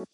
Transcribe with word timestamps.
Ya, 0.00 0.06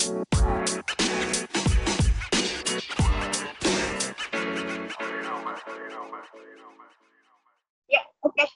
oke. 8.27 8.47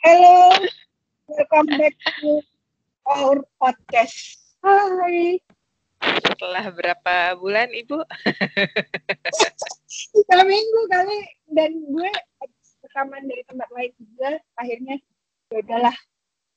Hello, 0.00 0.56
welcome 1.28 1.68
back 1.76 1.92
to 2.24 2.40
our 3.12 3.44
podcast. 3.60 4.40
Hai. 4.64 5.44
Setelah 6.00 6.72
berapa 6.72 7.36
bulan, 7.36 7.68
Ibu? 7.76 8.00
Tiga 10.16 10.38
minggu 10.48 10.80
kali 10.88 11.20
dan 11.60 11.76
gue 11.76 12.10
rekaman 12.88 13.28
dari 13.28 13.44
tempat 13.44 13.68
lain 13.76 13.92
juga. 14.00 14.40
Akhirnya 14.56 14.96
ya 15.52 15.60
udahlah 15.60 15.96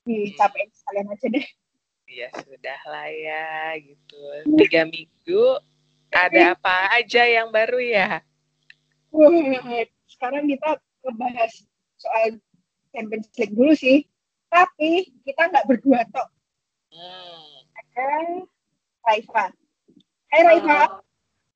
dicapain 0.08 0.72
sekalian 0.72 1.12
aja 1.12 1.28
deh. 1.28 1.44
Ya 2.08 2.30
sudah 2.36 2.80
lah 2.86 3.10
ya, 3.10 3.80
gitu. 3.82 4.20
Tiga 4.60 4.86
minggu, 4.86 5.46
ada 6.14 6.54
apa 6.54 6.94
aja 7.00 7.26
yang 7.26 7.50
baru 7.50 7.82
ya? 7.82 8.22
Sekarang 10.06 10.46
kita 10.46 10.78
ngebahas 11.02 11.52
soal 11.98 12.38
Champions 12.94 13.30
League 13.40 13.56
dulu 13.58 13.74
sih. 13.74 14.06
Tapi 14.54 15.10
kita 15.26 15.50
nggak 15.50 15.66
berdua 15.66 16.06
tok. 16.14 16.30
Hmm. 16.94 17.66
Ada 17.74 18.10
Raifa. 19.10 19.46
Hai 20.30 20.42
Raifa, 20.46 20.78
Halo. 20.78 21.02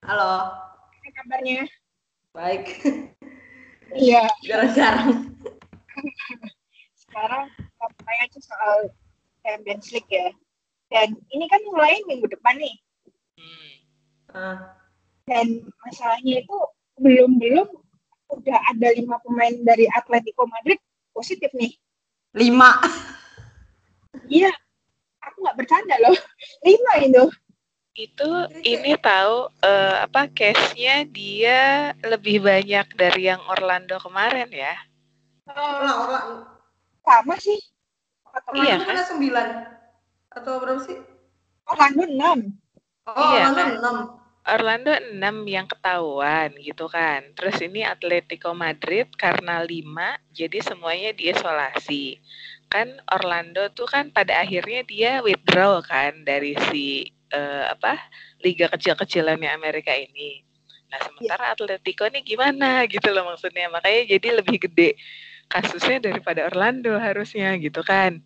Halo. 0.05 0.33
apa 0.97 1.09
kabarnya? 1.21 1.61
Baik. 2.33 2.65
Iya, 3.93 4.27
Jarang-jarang. 4.43 5.31
sekarang 6.97 7.49
kita 7.55 8.13
aja 8.19 8.39
soal 8.43 8.77
Champions 9.47 9.87
League 9.95 10.11
ya. 10.11 10.27
Dan 10.91 11.15
ini 11.31 11.47
kan 11.47 11.63
mulai 11.71 12.03
minggu 12.03 12.27
depan 12.27 12.59
nih. 12.59 12.75
Hmm. 13.39 14.59
Dan 15.23 15.47
masalahnya 15.87 16.43
itu 16.43 16.57
belum-belum 16.99 17.67
udah 18.27 18.59
ada 18.75 18.91
lima 18.91 19.15
pemain 19.23 19.55
dari 19.63 19.87
Atletico 19.95 20.43
Madrid 20.51 20.79
positif 21.15 21.47
nih. 21.55 21.71
lima. 22.35 22.75
Iya, 24.27 24.51
aku 25.23 25.35
nggak 25.47 25.57
bercanda 25.57 25.95
loh. 26.03 26.13
Lima 26.67 26.91
itu. 27.01 27.23
Itu 27.97 28.29
ini 28.61 28.93
tahu 29.01 29.49
eh, 29.65 29.95
apa 30.05 30.29
case-nya 30.29 31.01
dia 31.07 31.91
lebih 32.05 32.45
banyak 32.45 32.93
dari 32.93 33.25
yang 33.25 33.41
Orlando 33.49 33.97
kemarin 33.97 34.53
ya? 34.53 34.75
Orang 35.49 35.97
orang 36.05 36.27
sama 37.01 37.35
sih. 37.41 37.57
Atau 38.37 38.51
Iya, 38.53 38.75
kan? 38.77 38.93
kan 38.93 39.05
sembilan 39.07 39.47
atau 40.29 40.53
berapa 40.61 40.81
sih? 40.85 40.97
Orlando 41.67 42.03
6. 42.05 42.39
Oh, 43.07 43.15
Iya, 43.17 43.49
Orlando 43.49 43.57
kan? 43.57 43.69
enam. 43.81 43.97
Orlando 44.47 44.91
6 45.11 45.35
yang 45.43 45.67
ketahuan 45.67 46.55
gitu 46.63 46.87
kan. 46.87 47.19
Terus 47.35 47.59
ini 47.59 47.83
Atletico 47.83 48.55
Madrid 48.55 49.11
karena 49.19 49.59
5 49.59 50.15
jadi 50.31 50.63
semuanya 50.63 51.11
diisolasi. 51.11 52.15
Kan 52.71 52.87
Orlando 53.11 53.67
tuh 53.75 53.87
kan 53.91 54.07
pada 54.11 54.39
akhirnya 54.39 54.87
dia 54.87 55.11
withdraw 55.19 55.83
kan 55.83 56.23
dari 56.23 56.55
si 56.71 57.11
eh, 57.33 57.65
apa 57.67 57.99
liga 58.45 58.71
kecil-kecilannya 58.71 59.51
Amerika 59.51 59.91
ini. 59.91 60.43
Nah, 60.87 60.99
sementara 61.03 61.51
Atletico 61.51 62.07
nih 62.07 62.23
gimana 62.23 62.87
gitu 62.87 63.11
loh 63.11 63.27
maksudnya. 63.27 63.67
Makanya 63.67 64.15
jadi 64.15 64.27
lebih 64.39 64.63
gede 64.63 64.95
kasusnya 65.51 65.99
daripada 65.99 66.47
Orlando 66.47 66.95
harusnya 66.99 67.55
gitu 67.59 67.83
kan. 67.83 68.23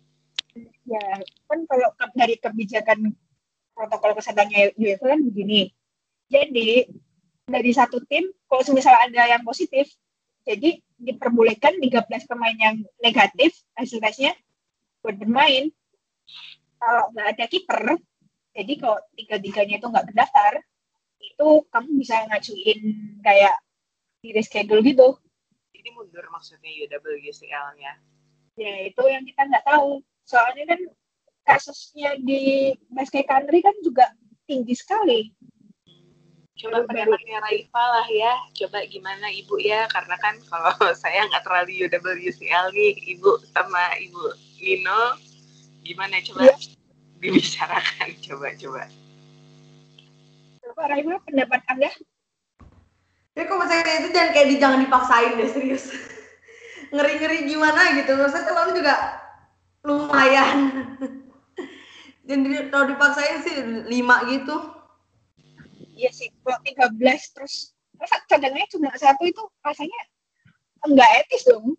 Ya, 0.82 1.04
kan 1.46 1.60
kalau 1.70 1.88
dari 2.18 2.36
kebijakan 2.42 3.14
protokol 3.72 4.18
kesehatannya 4.18 4.74
UEFA 4.76 5.14
kan 5.14 5.20
begini. 5.22 5.70
Jadi 6.26 6.90
dari 7.46 7.70
satu 7.74 8.02
tim, 8.08 8.26
kalau 8.48 8.62
misalnya 8.74 9.06
ada 9.06 9.22
yang 9.38 9.42
positif, 9.46 9.90
jadi 10.42 10.80
diperbolehkan 10.98 11.78
13 11.78 12.30
pemain 12.30 12.56
yang 12.58 12.82
negatif 13.02 13.54
hasil 13.78 14.02
tesnya 14.02 14.34
buat 15.02 15.18
bermain. 15.18 15.70
Kalau 16.82 17.14
nggak 17.14 17.28
ada 17.38 17.44
kiper, 17.46 17.82
jadi 18.52 18.72
kalau 18.78 18.98
tiga-tiganya 19.14 19.78
itu 19.78 19.86
nggak 19.86 20.06
terdaftar, 20.10 20.52
itu 21.22 21.48
kamu 21.70 21.90
bisa 22.02 22.26
ngajuin 22.26 22.80
kayak 23.22 23.54
di 24.22 24.34
reschedule 24.34 24.82
gitu. 24.82 25.18
Jadi 25.74 25.88
mundur 25.94 26.26
maksudnya 26.30 26.70
UWCL-nya. 26.70 27.92
Ya 28.58 28.72
itu 28.86 29.02
yang 29.06 29.22
kita 29.26 29.46
nggak 29.46 29.66
tahu. 29.66 30.02
Soalnya 30.22 30.64
kan 30.74 30.80
kasusnya 31.42 32.16
di 32.22 32.72
basket 32.94 33.26
country 33.26 33.58
kan 33.60 33.74
juga 33.82 34.06
tinggi 34.46 34.74
sekali. 34.74 35.30
Coba 36.52 36.86
pendapatnya 36.86 37.42
Raifa 37.42 37.84
lah 37.90 38.06
ya. 38.06 38.34
Coba 38.54 38.86
gimana 38.86 39.26
Ibu 39.26 39.58
ya? 39.58 39.90
Karena 39.90 40.14
kan 40.22 40.38
kalau 40.46 40.70
saya 41.02 41.26
nggak 41.26 41.42
terlalu 41.42 41.90
UWCL 41.90 42.70
nih, 42.70 42.92
Ibu 43.18 43.30
sama 43.50 43.98
Ibu 43.98 44.22
Lino, 44.62 45.18
gimana 45.82 46.22
coba 46.22 46.46
Iya. 46.46 46.54
dibicarakan 47.18 48.08
coba-coba. 48.30 48.84
Pak 50.72 50.86
Raima, 50.88 51.20
pendapat 51.28 51.60
Anda? 51.68 51.92
Ya 53.36 53.44
kok 53.44 53.56
misalnya 53.60 53.92
itu 54.00 54.08
jangan 54.12 54.30
kayak 54.32 54.48
di, 54.48 54.56
jangan 54.56 54.80
dipaksain 54.88 55.32
deh 55.36 55.48
serius. 55.52 55.84
Ngeri-ngeri 56.94 57.44
gimana 57.48 57.92
gitu. 57.96 58.12
Maksudnya 58.16 58.44
kalau 58.48 58.72
juga 58.72 58.94
lumayan. 59.82 60.58
Jadi 62.22 62.70
kalau 62.70 62.86
dipaksain 62.86 63.42
sih 63.42 63.56
lima 63.90 64.22
gitu. 64.30 64.56
Iya 65.98 66.10
sih, 66.14 66.30
kalau 66.40 66.58
13 66.62 67.34
terus 67.34 67.74
masa 67.98 68.18
cadangannya 68.26 68.66
cuma 68.70 68.90
satu 68.96 69.22
itu 69.26 69.42
rasanya 69.62 70.00
enggak 70.86 71.10
etis 71.26 71.46
dong. 71.46 71.74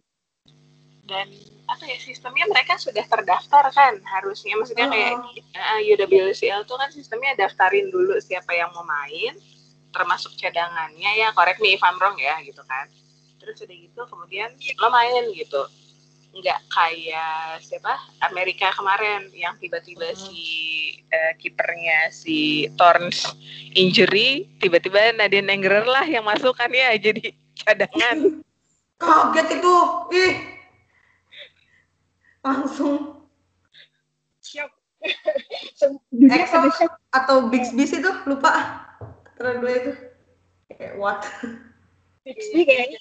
Dan 1.03 1.28
apa 1.68 1.84
ya 1.88 1.97
sistemnya 2.00 2.44
mereka 2.52 2.75
sudah 2.75 3.03
terdaftar 3.08 3.72
kan 3.72 3.96
harusnya 4.03 4.56
maksudnya 4.59 4.88
kayak 4.91 5.16
Oh. 5.16 5.80
uh, 5.80 5.80
UWCL 5.80 6.68
tuh 6.68 6.75
kan 6.75 6.91
sistemnya 6.91 7.40
daftarin 7.40 7.88
dulu 7.88 8.20
siapa 8.20 8.52
yang 8.52 8.72
mau 8.75 8.84
main 8.84 9.35
termasuk 9.96 10.35
cadangannya 10.35 11.12
ya 11.24 11.31
correct 11.31 11.64
me 11.64 11.75
if 11.75 11.81
I'm 11.85 11.96
wrong 12.02 12.20
ya 12.20 12.35
gitu 12.44 12.59
kan 12.68 12.91
terus 13.40 13.64
udah 13.64 13.78
gitu 13.80 14.02
kemudian 14.12 14.52
lo 14.80 14.88
main 14.91 15.31
gitu 15.31 15.64
nggak 16.33 16.59
kayak 16.73 17.61
siapa 17.61 17.94
Amerika 18.25 18.73
kemarin 18.73 19.29
yang 19.31 19.53
tiba-tiba 19.61 20.11
Hmm. 20.11 20.17
si 20.17 20.41
eh, 21.13 21.33
kipernya 21.38 22.09
si 22.09 22.66
Torns 22.73 23.29
injury 23.77 24.49
tiba-tiba 24.57 25.13
Nadine 25.13 25.53
Engrer 25.53 25.85
lah 25.85 26.03
yang 26.09 26.25
masuk 26.25 26.57
kan 26.57 26.73
ya 26.73 26.89
jadi 26.97 27.31
cadangan 27.61 28.41
Kaget 29.03 29.59
itu. 29.59 29.75
Ih. 30.16 30.33
Langsung 32.39 33.19
Dunia 36.07 36.39
Exo. 36.47 36.88
atau 37.11 37.51
Bixby 37.51 37.83
sih 37.83 37.99
tuh 37.99 38.16
lupa 38.23 38.79
dua 39.35 39.72
itu 39.75 39.91
kayak 40.72 40.95
what 40.95 41.19
Bixby 42.23 42.63
kayaknya. 42.63 42.99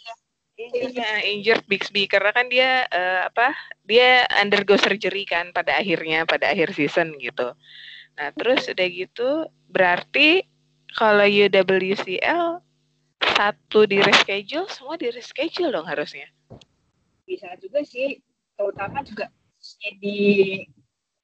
Iya, 0.53 1.25
injured 1.33 1.65
Bixby 1.65 2.05
karena 2.05 2.31
kan 2.31 2.47
dia 2.53 2.85
eh, 2.87 3.21
apa? 3.27 3.57
Dia 3.89 4.29
undergo 4.39 4.77
surgery 4.77 5.25
kan 5.25 5.51
pada 5.51 5.81
akhirnya 5.81 6.29
pada 6.29 6.53
akhir 6.53 6.77
season 6.77 7.17
gitu. 7.19 7.57
Nah, 8.21 8.29
terus 8.37 8.69
udah 8.69 8.89
gitu 8.93 9.49
berarti 9.73 10.45
kalau 10.93 11.25
UWCL 11.25 12.61
satu 13.33 13.89
di 13.89 13.99
reschedule, 14.05 14.69
semua 14.69 15.01
di 15.01 15.09
reschedule 15.09 15.73
dong 15.73 15.89
harusnya. 15.89 16.29
Bisa 17.25 17.49
juga 17.57 17.81
sih, 17.87 18.21
terutama 18.61 19.01
juga 19.01 19.33
di 19.99 20.61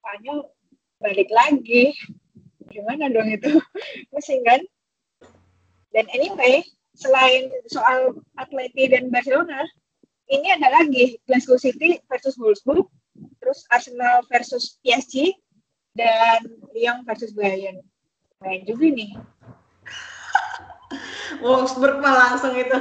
Spanyol 0.01 0.49
balik 1.05 1.29
lagi. 1.29 1.93
Gimana 2.73 3.13
dong 3.13 3.29
itu? 3.29 3.61
Pusing 4.11 4.41
kan? 4.47 4.61
Dan 5.93 6.07
anyway, 6.17 6.65
selain 6.99 7.47
soal 7.71 8.19
Atleti 8.35 8.91
dan 8.91 9.15
Barcelona, 9.15 9.63
ini 10.27 10.51
ada 10.51 10.83
lagi 10.83 11.23
Glasgow 11.31 11.57
City 11.57 12.03
versus 12.11 12.35
Wolfsburg, 12.35 12.91
terus 13.39 13.63
Arsenal 13.71 14.27
versus 14.27 14.83
PSG, 14.83 15.39
dan 15.95 16.43
Lyon 16.75 17.07
versus 17.07 17.31
Bayern. 17.31 17.79
Main 18.43 18.67
juga 18.67 18.91
nih. 18.91 19.15
Wolfsburg 21.43 22.03
mah 22.03 22.15
langsung 22.17 22.57
itu 22.57 22.73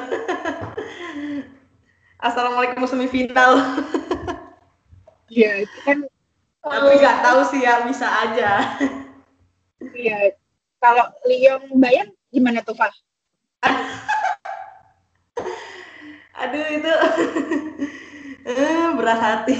Assalamualaikum 2.28 2.88
semifinal 2.88 3.60
Ya, 5.28 5.68
itu 5.68 5.80
kan 5.84 6.08
tapi 6.68 7.00
nggak 7.00 7.20
tahu 7.24 7.40
sih 7.52 7.64
ya 7.64 7.84
bisa 7.84 8.08
aja 8.08 8.52
Iya. 9.80 10.36
Kalau 10.80 11.06
Lyon 11.28 11.80
Bayern 11.80 12.12
gimana 12.32 12.64
tuh, 12.64 12.78
Pak? 12.78 12.94
Aduh 16.38 16.66
itu 16.70 16.94
eh, 18.50 18.88
berat 18.94 19.20
hati 19.20 19.58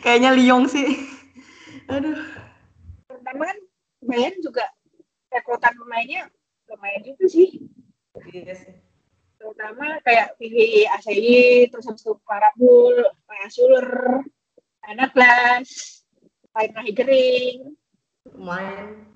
kayaknya 0.00 0.32
Lyon 0.32 0.64
sih 0.66 0.88
aduh 1.88 2.16
Pertama 3.22 3.54
kan 3.54 3.58
Bayern 4.02 4.34
juga 4.42 4.66
rekrutan 5.30 5.78
pemainnya 5.78 6.26
lumayan 6.66 7.02
juga 7.06 7.24
sih. 7.30 7.48
Iya 8.34 8.54
sih. 8.58 8.74
Terutama 9.38 10.02
kayak 10.02 10.38
pilih 10.42 10.90
ACI, 10.98 11.70
terus 11.70 11.86
habis 11.86 12.02
itu 12.02 12.14
Parabul, 12.26 12.98
Suler, 13.50 14.22
Anak 14.86 15.14
Glass, 15.14 16.02
Lain 16.54 16.74
Gering, 16.94 17.74
Lumayan. 18.34 19.06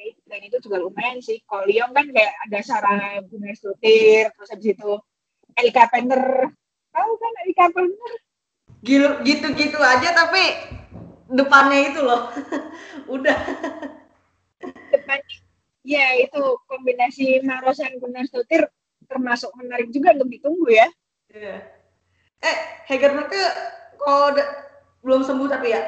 dan 0.00 0.40
itu 0.40 0.56
juga 0.64 0.80
lumayan 0.80 1.20
sih. 1.20 1.44
Kalau 1.44 1.68
Lyon 1.68 1.92
kan 1.92 2.08
kayak 2.08 2.32
ada 2.48 2.58
Sarah 2.64 3.20
Gunnar 3.28 3.52
Stutir, 3.52 4.32
terus 4.32 4.48
habis 4.48 4.72
itu 4.72 4.92
Eli 5.60 5.70
Carpenter. 5.70 6.48
Tahu 6.90 7.10
kan 7.16 7.32
Eli 7.44 7.54
Carpenter? 7.54 8.12
Gil- 8.80 9.20
gitu-gitu 9.22 9.76
aja 9.76 10.08
tapi 10.16 10.42
depannya 11.28 11.92
itu 11.92 12.00
loh. 12.00 12.32
Udah. 13.14 13.36
Depan, 14.90 15.18
ya 15.86 16.16
itu 16.18 16.40
kombinasi 16.66 17.44
Marosan 17.44 18.00
Gunnar 18.00 18.26
Stutir 18.26 18.66
termasuk 19.06 19.52
menarik 19.58 19.90
juga 19.92 20.16
untuk 20.16 20.30
ditunggu 20.32 20.68
ya. 20.70 20.88
Iya. 21.30 21.56
Eh, 22.40 22.56
Heger 22.88 23.12
tuh 23.28 23.46
kalau 24.00 24.32
belum 25.04 25.22
sembuh 25.22 25.48
tapi 25.48 25.76
ya. 25.76 25.82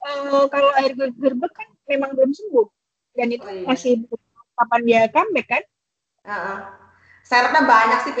Eh, 0.00 0.44
kalau 0.50 0.70
air 0.80 0.96
gerbek 0.96 1.52
kan 1.52 1.68
memang 1.86 2.16
belum 2.16 2.32
sembuh 2.32 2.66
dan 3.14 3.28
itu 3.30 3.44
Oh, 3.44 3.52
iya. 3.52 3.66
masih 3.68 3.92
kapan 4.56 4.80
dia 4.84 5.00
comeback 5.12 5.46
kan? 5.48 5.62
Heeh. 6.24 6.58
Syaratnya 7.30 7.62
banyak 7.62 8.00
sih 8.02 8.14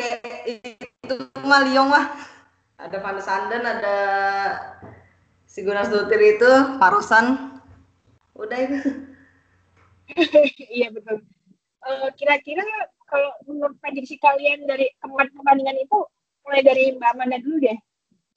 itu 1.02 1.14
mah 1.42 1.66
Lyon 1.66 1.90
mah. 1.90 2.14
Ada 2.78 3.02
Van 3.02 3.18
de 3.18 3.22
Sanden, 3.26 3.66
ada 3.66 3.96
si 5.50 5.66
Gunnar 5.66 5.82
Stutir 5.90 6.38
itu, 6.38 6.78
Parosan. 6.78 7.58
Udah 8.38 8.58
itu. 8.62 8.78
iya 10.78 10.94
betul. 10.94 11.26
Eh, 11.80 12.08
kira-kira 12.14 12.62
kalau 13.10 13.34
menurut 13.50 13.74
prediksi 13.82 14.14
kalian 14.22 14.62
dari 14.70 14.86
keempat 15.02 15.34
pertandingan 15.34 15.82
itu 15.82 15.98
mulai 16.46 16.62
dari 16.62 16.94
Mbak 16.94 17.10
Amanda 17.10 17.42
dulu 17.42 17.58
deh. 17.66 17.78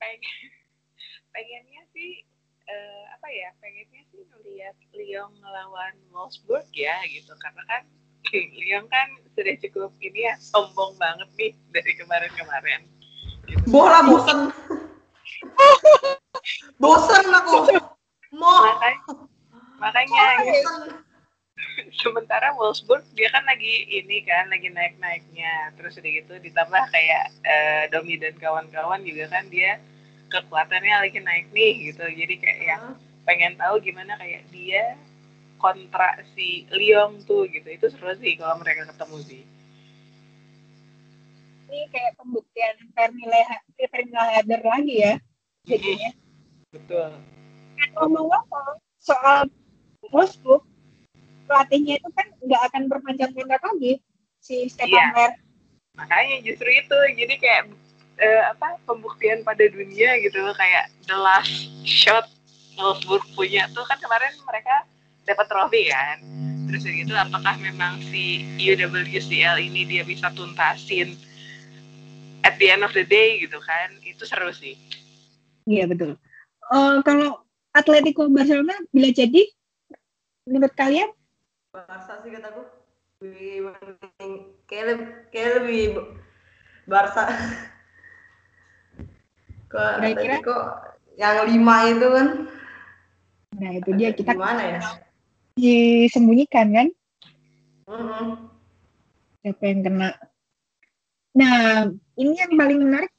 pengen 0.01 0.19
pengennya 1.33 1.81
sih 1.95 2.25
eh, 2.67 3.03
apa 3.13 3.27
ya 3.29 3.53
pengennya 3.61 4.03
sih 4.09 4.25
ngelihat 4.25 4.75
Lyon 4.91 5.31
ngelawan 5.39 5.95
Wolfsburg 6.11 6.67
ya 6.75 6.97
gitu 7.07 7.31
karena 7.39 7.63
kan 7.69 7.83
Lyon 8.33 8.85
kan 8.89 9.07
sudah 9.33 9.55
cukup 9.61 9.91
ini 10.01 10.29
ya 10.29 10.33
sombong 10.41 10.97
banget 10.97 11.29
nih 11.37 11.51
dari 11.69 11.93
kemarin-kemarin 11.97 12.81
gitu. 13.49 13.65
Bola 13.69 14.01
bosen. 14.05 14.49
bosen 16.81 17.25
aku. 17.29 17.57
Mau. 18.33 18.65
makanya 18.65 18.97
makanya 19.77 20.25
gitu. 20.41 20.71
sementara 22.01 22.49
Wolfsburg 22.57 23.05
dia 23.13 23.29
kan 23.29 23.45
lagi 23.45 23.85
ini 23.85 24.25
kan 24.25 24.49
lagi 24.49 24.73
naik-naiknya 24.73 25.69
terus 25.77 26.01
udah 26.01 26.11
gitu 26.17 26.33
ditambah 26.41 26.83
kayak 26.89 27.29
eh, 27.45 27.83
Domi 27.93 28.17
dan 28.17 28.33
kawan-kawan 28.41 29.05
juga 29.05 29.29
kan 29.29 29.45
dia 29.53 29.77
kekuatannya 30.33 31.05
lagi 31.05 31.19
naik 31.21 31.53
nih 31.53 31.93
gitu 31.93 32.09
jadi 32.09 32.35
kayak 32.41 32.61
yang 32.65 32.83
pengen 33.29 33.53
tahu 33.53 33.77
gimana 33.85 34.17
kayak 34.17 34.43
dia 34.49 34.97
kontra 35.63 36.19
si 36.35 36.67
Lyon 36.69 37.23
tuh 37.23 37.47
gitu 37.47 37.63
itu 37.65 37.87
seru 37.87 38.11
sih 38.19 38.35
kalau 38.35 38.59
mereka 38.59 38.83
ketemu 38.85 39.17
sih 39.23 39.43
Ini 41.65 41.89
kayak 41.89 42.13
pembuktian 42.15 42.75
Pernille 42.93 43.41
Pernille 43.79 44.21
Harder 44.29 44.61
lagi 44.61 44.95
ya 44.99 45.13
jadinya. 45.63 46.11
betul 46.69 47.09
Dan 47.73 47.89
ngomong-ngomong 47.95 48.77
soal 48.99 49.49
Wolfsburg, 50.05 50.61
pelatihnya 51.45 51.97
itu 51.97 52.09
kan 52.13 52.27
nggak 52.39 52.61
akan 52.69 52.81
berpanjang 52.85 53.31
kontrak 53.31 53.63
lagi 53.63 53.97
si 54.37 54.67
Stefan 54.67 54.91
Iya. 54.91 55.05
Mer. 55.15 55.31
makanya 55.93 56.41
justru 56.41 56.67
itu 56.67 56.97
jadi 57.15 57.35
kayak 57.37 57.63
eh, 58.17 58.43
apa 58.49 58.81
pembuktian 58.83 59.41
pada 59.41 59.61
dunia 59.63 60.17
gitu 60.19 60.41
loh 60.41 60.53
kayak 60.53 60.89
the 61.05 61.13
last 61.15 61.53
shot 61.81 62.25
Wolfsburg 62.73 63.21
punya 63.33 63.65
tuh 63.71 63.85
kan 63.85 63.97
kemarin 63.97 64.33
mereka 64.43 64.85
dapat 65.23 65.45
trofi 65.47 65.89
kan 65.89 66.19
terus 66.67 66.83
gitu 66.87 67.13
apakah 67.13 67.55
memang 67.59 68.01
si 68.09 68.43
UWCL 68.57 69.61
ini 69.61 69.85
dia 69.85 70.03
bisa 70.03 70.31
tuntasin 70.33 71.15
at 72.43 72.57
the 72.59 72.67
end 72.71 72.83
of 72.83 72.91
the 72.91 73.05
day 73.07 73.39
gitu 73.39 73.59
kan 73.63 73.93
itu 74.03 74.23
seru 74.25 74.51
sih 74.51 74.75
Iya 75.63 75.87
betul. 75.87 76.19
Eh, 76.71 76.97
kalau 77.07 77.39
Atletico 77.71 78.27
Barcelona 78.27 78.75
bila 78.91 79.09
jadi, 79.15 79.47
menurut 80.47 80.73
kalian 80.75 81.09
Barca 81.73 82.21
sih 82.21 82.29
kataku. 82.29 82.61
Lebih 83.23 83.71
kayak 84.67 84.85
lebih, 84.93 85.07
kayak 85.31 85.51
lebih 85.63 85.83
Barca. 86.85 87.31
Kok 89.71 90.03
Kira-kira? 90.03 90.37
Atletico 90.37 90.57
yang 91.17 91.45
lima 91.45 91.75
itu 91.93 92.07
kan 92.09 92.27
Nah 93.53 93.71
itu 93.77 93.89
dia 93.93 94.09
kita 94.13 94.33
gimana 94.33 94.61
ya? 94.65 94.79
Disembunyikan 95.57 96.67
kan? 96.73 96.87
Mm-mm. 97.83 98.49
siapa 99.43 99.63
yang 99.67 99.81
kena. 99.83 100.09
Nah 101.35 101.91
ini 102.15 102.33
yang 102.37 102.53
paling 102.55 102.79
menarik. 102.79 103.11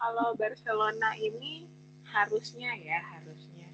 Kalau 0.00 0.32
Barcelona 0.34 1.12
ini 1.20 1.68
harusnya 2.08 2.72
ya 2.80 2.98
harusnya. 3.02 3.68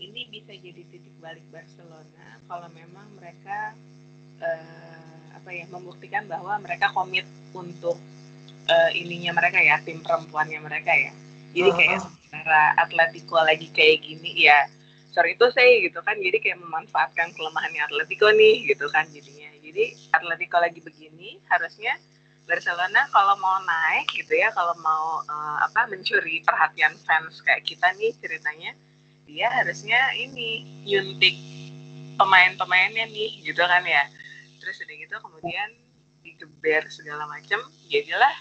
Ini 0.00 0.26
bisa 0.32 0.56
jadi 0.56 0.82
titik 0.88 1.14
balik 1.22 1.44
Barcelona 1.52 2.40
kalau 2.48 2.66
memang 2.72 3.06
mereka 3.20 3.76
eh, 4.40 5.22
apa 5.36 5.50
ya 5.52 5.68
membuktikan 5.68 6.26
bahwa 6.26 6.58
mereka 6.64 6.90
komit 6.96 7.28
untuk 7.52 8.00
eh, 8.66 8.90
ininya 8.96 9.36
mereka 9.36 9.60
ya 9.60 9.78
tim 9.84 10.00
perempuannya 10.00 10.58
mereka 10.64 10.90
ya. 10.90 11.12
Jadi 11.54 11.70
kayak 11.70 12.02
sementara 12.02 12.74
Atletico 12.82 13.38
lagi 13.38 13.70
kayak 13.70 14.02
gini 14.02 14.48
ya 14.50 14.66
sorry 15.14 15.38
itu 15.38 15.46
saya 15.54 15.70
gitu 15.86 16.02
kan 16.02 16.18
jadi 16.18 16.42
kayak 16.42 16.58
memanfaatkan 16.58 17.30
kelemahannya 17.38 17.86
Atletico 17.86 18.34
nih 18.34 18.66
gitu 18.66 18.90
kan 18.90 19.06
jadinya 19.14 19.54
jadi 19.62 19.94
Atletico 20.10 20.58
lagi 20.58 20.82
begini 20.82 21.38
harusnya 21.46 21.94
Barcelona 22.44 23.08
kalau 23.08 23.40
mau 23.40 23.56
naik 23.64 24.12
gitu 24.12 24.36
ya, 24.36 24.52
kalau 24.52 24.76
mau 24.84 25.24
eh, 25.24 25.58
apa 25.64 25.88
mencuri 25.88 26.44
perhatian 26.44 26.92
fans 27.08 27.40
kayak 27.40 27.64
kita 27.64 27.88
nih 27.96 28.12
ceritanya, 28.20 28.76
dia 29.24 29.48
harusnya 29.48 30.12
ini 30.20 30.64
nyuntik 30.84 31.36
pemain-pemainnya 32.20 33.08
nih 33.08 33.40
gitu 33.48 33.64
kan 33.64 33.80
ya. 33.88 34.04
Terus 34.60 34.76
udah 34.84 34.96
gitu 35.00 35.14
kemudian 35.24 35.68
digeber 36.20 36.84
segala 36.92 37.24
macam, 37.28 37.64
jadilah 37.88 38.34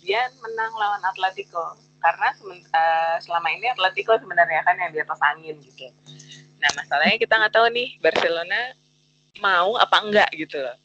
dia 0.00 0.24
menang 0.40 0.72
lawan 0.80 1.04
Atletico 1.04 1.76
karena 2.00 2.32
eh, 2.32 3.16
selama 3.20 3.48
ini 3.52 3.68
Atletico 3.76 4.16
sebenarnya 4.16 4.64
kan 4.64 4.80
yang 4.80 4.92
di 4.96 5.04
atas 5.04 5.20
angin 5.20 5.60
gitu. 5.60 5.92
Nah 6.60 6.70
masalahnya 6.76 7.16
kita 7.16 7.34
nggak 7.40 7.54
tahu 7.56 7.66
nih 7.72 7.88
Barcelona 8.04 8.60
mau 9.40 9.74
apa 9.80 9.96
enggak 10.04 10.30
gitu 10.36 10.60
loh. 10.60 10.76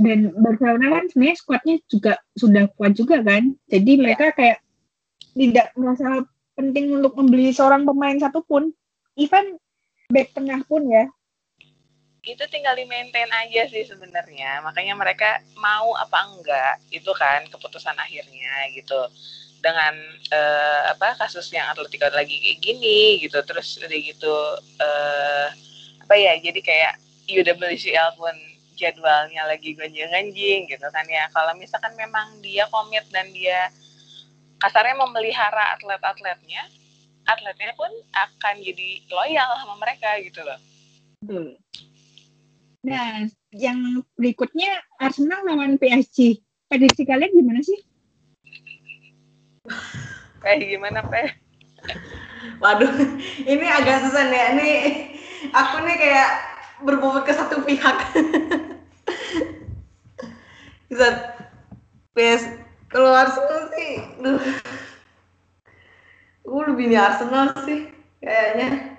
dan 0.00 0.32
Barcelona 0.38 0.86
kan 0.96 1.04
sebenarnya 1.10 1.36
skuadnya 1.36 1.76
juga 1.90 2.14
sudah 2.38 2.64
kuat 2.78 2.94
juga 2.94 3.20
kan. 3.20 3.52
Jadi 3.68 3.92
mereka 3.98 4.32
kayak 4.32 4.62
tidak 5.34 5.74
merasa 5.74 6.24
penting 6.54 6.94
untuk 6.94 7.12
membeli 7.18 7.50
seorang 7.50 7.82
pemain 7.84 8.16
satupun. 8.16 8.70
Even 9.18 9.58
back 10.08 10.30
tengah 10.32 10.62
pun 10.64 10.86
ya. 10.88 11.10
Itu 12.22 12.44
tinggal 12.48 12.78
di 12.78 12.86
maintain 12.86 13.28
aja 13.28 13.66
sih 13.66 13.82
sebenarnya. 13.82 14.62
Makanya 14.62 14.94
mereka 14.94 15.42
mau 15.58 15.92
apa 15.98 16.38
enggak 16.38 16.74
itu 16.94 17.10
kan 17.16 17.44
keputusan 17.50 17.96
akhirnya 17.98 18.70
gitu 18.72 19.00
dengan 19.60 19.94
eh, 20.32 20.82
apa 20.90 21.16
kasus 21.20 21.52
yang 21.52 21.68
Atletico 21.70 22.08
lagi 22.12 22.40
kayak 22.40 22.58
gini 22.60 23.20
gitu. 23.20 23.38
Terus 23.44 23.80
udah 23.80 24.00
gitu 24.00 24.34
eh, 24.80 25.46
apa 26.00 26.14
ya 26.16 26.36
jadi 26.40 26.60
kayak 26.60 26.94
UWCL 27.30 28.18
pun 28.18 28.34
jadwalnya 28.74 29.44
lagi 29.44 29.76
gonjang-ganjing 29.76 30.66
gitu 30.66 30.86
kan 30.90 31.06
ya. 31.06 31.28
Kalau 31.30 31.52
misalkan 31.56 31.92
memang 31.94 32.40
dia 32.40 32.64
komit 32.72 33.04
dan 33.12 33.28
dia 33.30 33.68
kasarnya 34.60 34.96
memelihara 34.96 35.76
atlet-atletnya 35.76 36.68
atletnya 37.28 37.72
pun 37.76 37.92
akan 38.16 38.54
jadi 38.60 38.88
loyal 39.12 39.50
sama 39.60 39.74
mereka 39.78 40.18
gitu 40.24 40.40
loh. 40.42 40.60
Nah 42.80 43.28
yang 43.52 44.04
berikutnya 44.16 44.80
Arsenal 44.98 45.44
lawan 45.44 45.76
PSG 45.76 46.40
prediksi 46.70 47.02
kalian 47.02 47.34
gimana 47.34 47.60
sih 47.60 47.78
kayak 50.40 50.66
gimana 50.66 51.00
Pe? 51.06 51.34
Waduh, 52.60 52.92
ini 53.44 53.66
agak 53.66 54.04
susah 54.08 54.28
ya. 54.28 54.52
Ini 54.56 54.70
aku 55.52 55.84
nih 55.84 55.96
kayak 55.96 56.28
berbobot 56.84 57.24
ke 57.24 57.32
satu 57.32 57.64
pihak. 57.64 57.96
Bisa 60.90 61.06
PS 62.16 62.42
kalau 62.90 63.14
Arsenal 63.14 63.70
sih, 63.76 63.90
duh. 64.18 64.42
Gue 66.42 66.62
lebih 66.66 66.90
di 66.90 66.96
Arsenal 66.98 67.54
sih 67.62 67.86
kayaknya. 68.18 68.98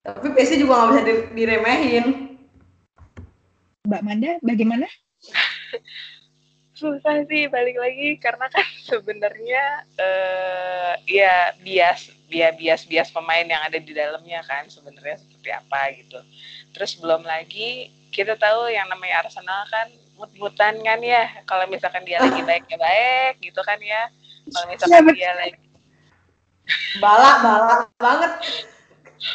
Tapi 0.00 0.32
PSG 0.32 0.64
juga 0.64 0.80
nggak 0.80 0.88
bisa 0.88 1.02
di- 1.04 1.28
diremehin. 1.36 2.06
Mbak 3.84 4.02
Manda 4.04 4.30
bagaimana? 4.40 4.88
Susah 6.78 7.26
sih 7.26 7.50
balik 7.50 7.74
lagi 7.74 8.14
karena 8.22 8.46
kan 8.46 8.62
sebenarnya 8.90 9.82
uh, 9.98 10.94
ya 11.10 11.50
bias 11.58 12.14
bias 12.30 12.54
bias 12.54 12.82
bias 12.86 13.08
pemain 13.10 13.42
yang 13.42 13.58
ada 13.66 13.82
di 13.82 13.90
dalamnya 13.90 14.38
kan 14.46 14.70
sebenarnya 14.70 15.18
seperti 15.18 15.50
apa 15.50 15.80
gitu. 15.98 16.20
Terus 16.72 16.94
belum 17.02 17.26
lagi 17.26 17.90
kita 18.14 18.38
tahu 18.38 18.70
yang 18.70 18.86
namanya 18.86 19.26
Arsenal 19.26 19.66
kan 19.66 19.90
mut-mutan 20.14 20.78
kan 20.82 20.98
ya 21.02 21.26
kalau 21.46 21.66
misalkan 21.66 22.02
dia 22.06 22.22
lagi 22.22 22.42
baik 22.46 22.70
ya 22.70 22.78
baik 22.78 23.34
gitu 23.42 23.60
kan 23.66 23.78
ya. 23.82 24.06
Kalau 24.48 24.66
misalkan 24.70 25.02
ya, 25.10 25.12
dia 25.12 25.32
lagi 25.34 25.58
balak 27.02 27.36
balak 27.42 27.80
banget. 27.98 28.32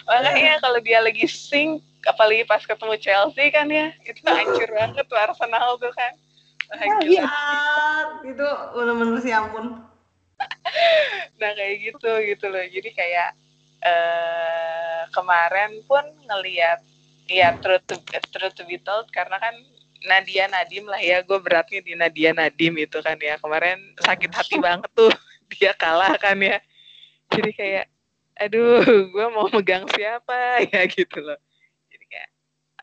Makanya 0.08 0.64
kalau 0.64 0.80
dia 0.80 1.04
lagi 1.04 1.28
sing 1.28 1.84
apalagi 2.08 2.44
pas 2.48 2.64
ketemu 2.64 2.96
Chelsea 3.00 3.52
kan 3.52 3.68
ya 3.72 3.92
itu 4.04 4.20
hancur 4.28 4.70
banget 4.76 5.06
tuh 5.08 5.20
Arsenal 5.20 5.80
tuh 5.80 5.92
kan 5.96 6.14
bahagia 6.74 7.30
gitu 8.26 8.48
bener-bener 8.74 9.18
sih 9.22 9.34
ampun. 9.34 9.86
Nah 11.38 11.52
kayak 11.54 11.76
gitu 11.86 12.12
gitu 12.34 12.46
loh. 12.50 12.66
Jadi 12.66 12.90
kayak 12.92 13.30
uh, 13.86 15.02
kemarin 15.14 15.80
pun 15.86 16.04
ngelihat 16.26 16.82
ya 17.30 17.56
true 17.62 17.80
to, 17.86 17.96
true 18.34 18.54
to 18.58 18.64
be 18.66 18.82
told 18.82 19.08
karena 19.14 19.38
kan 19.38 19.54
Nadia 20.04 20.50
Nadim 20.52 20.90
lah 20.90 21.00
ya. 21.00 21.22
Gue 21.24 21.40
beratnya 21.40 21.80
di 21.80 21.94
Nadia 21.96 22.36
Nadim 22.36 22.76
itu 22.76 23.00
kan 23.00 23.16
ya. 23.22 23.38
Kemarin 23.40 23.80
sakit 24.02 24.32
hati 24.34 24.58
banget 24.60 24.90
tuh. 24.98 25.14
Dia 25.54 25.72
kalah 25.78 26.18
kan 26.18 26.36
ya. 26.42 26.60
Jadi 27.32 27.52
kayak 27.54 27.86
aduh 28.34 28.82
gue 29.14 29.26
mau 29.30 29.48
megang 29.54 29.86
siapa? 29.94 30.34
Ya 30.74 30.84
gitu 30.90 31.22
loh. 31.22 31.40
Jadi 31.94 32.06
kayak 32.10 32.30